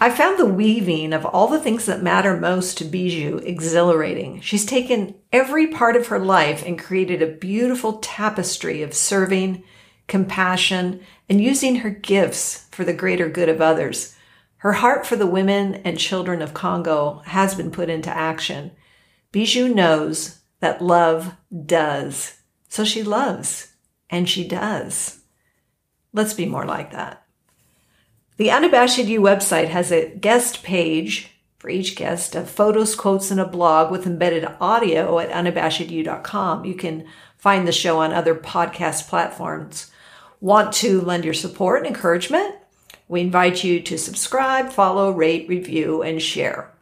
I 0.00 0.10
found 0.10 0.38
the 0.38 0.46
weaving 0.46 1.12
of 1.12 1.26
all 1.26 1.48
the 1.48 1.60
things 1.60 1.84
that 1.86 2.02
matter 2.02 2.36
most 2.38 2.78
to 2.78 2.84
Bijou 2.84 3.38
exhilarating. 3.38 4.40
She's 4.40 4.64
taken 4.64 5.14
every 5.32 5.66
part 5.66 5.96
of 5.96 6.06
her 6.06 6.18
life 6.18 6.64
and 6.64 6.78
created 6.78 7.20
a 7.20 7.26
beautiful 7.26 7.94
tapestry 7.98 8.82
of 8.82 8.94
serving, 8.94 9.64
compassion, 10.06 11.00
and 11.28 11.42
using 11.42 11.76
her 11.76 11.90
gifts 11.90 12.66
for 12.70 12.84
the 12.84 12.92
greater 12.94 13.28
good 13.28 13.48
of 13.50 13.60
others. 13.60 14.15
Her 14.58 14.72
heart 14.72 15.06
for 15.06 15.16
the 15.16 15.26
women 15.26 15.76
and 15.76 15.98
children 15.98 16.42
of 16.42 16.54
Congo 16.54 17.22
has 17.26 17.54
been 17.54 17.70
put 17.70 17.90
into 17.90 18.10
action. 18.10 18.72
Bijou 19.32 19.72
knows 19.72 20.40
that 20.60 20.82
love 20.82 21.34
does. 21.64 22.40
So 22.68 22.84
she 22.84 23.02
loves, 23.02 23.74
and 24.10 24.28
she 24.28 24.46
does. 24.46 25.20
Let's 26.12 26.34
be 26.34 26.46
more 26.46 26.64
like 26.64 26.92
that. 26.92 27.22
The 28.38 28.50
Unabashed 28.50 28.98
You 28.98 29.20
website 29.20 29.68
has 29.68 29.90
a 29.90 30.14
guest 30.16 30.62
page 30.62 31.30
for 31.58 31.70
each 31.70 31.96
guest 31.96 32.34
of 32.34 32.50
photos, 32.50 32.94
quotes, 32.94 33.30
and 33.30 33.40
a 33.40 33.46
blog 33.46 33.90
with 33.90 34.06
embedded 34.06 34.46
audio 34.60 35.18
at 35.18 35.30
unabashedyou.com. 35.30 36.64
You 36.64 36.74
can 36.74 37.06
find 37.36 37.66
the 37.66 37.72
show 37.72 37.98
on 37.98 38.12
other 38.12 38.34
podcast 38.34 39.08
platforms. 39.08 39.90
Want 40.40 40.72
to 40.74 41.00
lend 41.00 41.24
your 41.24 41.34
support 41.34 41.78
and 41.78 41.86
encouragement? 41.86 42.56
We 43.08 43.20
invite 43.20 43.62
you 43.62 43.80
to 43.80 43.98
subscribe, 43.98 44.70
follow, 44.70 45.10
rate, 45.10 45.48
review, 45.48 46.02
and 46.02 46.20
share. 46.20 46.72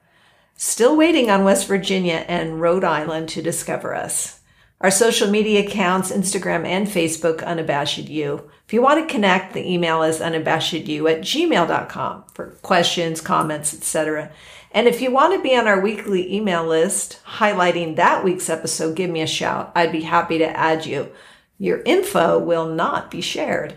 Still 0.57 0.97
waiting 0.97 1.31
on 1.31 1.45
West 1.45 1.67
Virginia 1.67 2.25
and 2.29 2.61
Rhode 2.61 2.85
Island 2.85 3.29
to 3.31 3.43
discover 3.43 3.95
us. 3.95 4.41
Our 4.81 4.91
social 4.91 5.31
media 5.31 5.67
accounts, 5.67 6.13
Instagram 6.13 6.67
and 6.67 6.87
Facebook, 6.87 7.45
Unabashed 7.45 8.09
You. 8.09 8.51
If 8.67 8.73
you 8.73 8.83
want 8.83 9.07
to 9.07 9.13
connect, 9.13 9.53
the 9.53 9.67
email 9.67 10.03
is 10.03 10.21
unabashedyou 10.21 11.11
at 11.11 11.21
gmail.com 11.21 12.25
for 12.33 12.51
questions, 12.63 13.21
comments, 13.21 13.75
etc. 13.75 14.31
And 14.73 14.89
if 14.89 15.01
you 15.01 15.11
want 15.11 15.35
to 15.35 15.43
be 15.43 15.57
on 15.57 15.67
our 15.67 15.81
weekly 15.81 16.35
email 16.35 16.67
list 16.67 17.21
highlighting 17.25 17.97
that 17.97 18.25
week's 18.25 18.51
episode, 18.51 18.97
give 18.97 19.11
me 19.11 19.23
a 19.23 19.27
shout. 19.27 19.73
I'd 19.75 19.93
be 19.93 20.03
happy 20.03 20.39
to 20.39 20.57
add 20.57 20.87
you. 20.87 21.11
Your 21.59 21.81
info 21.83 22.39
will 22.39 22.67
not 22.67 23.11
be 23.11 23.21
shared. 23.21 23.77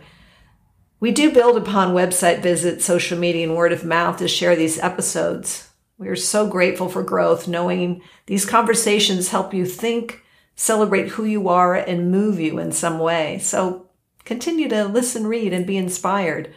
We 1.00 1.12
do 1.12 1.32
build 1.32 1.58
upon 1.58 1.93
website 1.93 2.41
visits, 2.41 2.86
social 2.86 3.18
media, 3.18 3.48
and 3.48 3.56
word 3.56 3.72
of 3.72 3.86
mouth 3.86 4.18
to 4.18 4.28
share 4.28 4.56
these 4.56 4.80
episodes. 4.80 5.70
We 5.98 6.08
are 6.08 6.16
so 6.16 6.48
grateful 6.48 6.89
for 6.89 7.04
growth, 7.04 7.48
knowing 7.48 8.02
these 8.26 8.45
conversations 8.45 9.30
help 9.30 9.54
you 9.54 9.66
think, 9.66 10.24
celebrate 10.56 11.10
who 11.10 11.26
you 11.26 11.50
are, 11.50 11.76
and 11.76 12.12
move 12.12 12.39
you 12.39 12.60
in 12.60 12.72
some 12.72 13.00
way. 13.00 13.39
So 13.39 13.88
Continue 14.28 14.68
to 14.68 14.84
listen, 14.84 15.26
read, 15.26 15.54
and 15.54 15.66
be 15.66 15.78
inspired. 15.78 16.54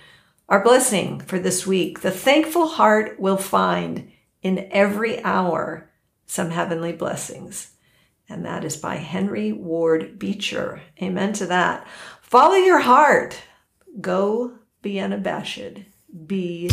Our 0.49 0.61
blessing 0.61 1.21
for 1.21 1.39
this 1.39 1.69
week 1.69 2.01
the 2.01 2.11
thankful 2.11 2.67
heart 2.67 3.21
will 3.21 3.37
find 3.37 4.11
in 4.43 4.69
every 4.73 5.23
hour 5.23 5.89
some 6.27 6.51
heavenly 6.51 6.93
blessings. 6.93 7.71
And 8.29 8.45
that 8.45 8.65
is 8.65 8.77
by 8.77 8.97
Henry 8.97 9.53
Ward 9.53 10.19
Beecher. 10.19 10.83
Amen 11.01 11.33
to 11.35 11.47
that. 11.47 11.87
Follow 12.23 12.57
your 12.57 12.81
heart. 12.81 13.41
Go 13.99 14.53
be 14.83 15.01
unabashed. 15.01 15.79
Be. 16.27 16.69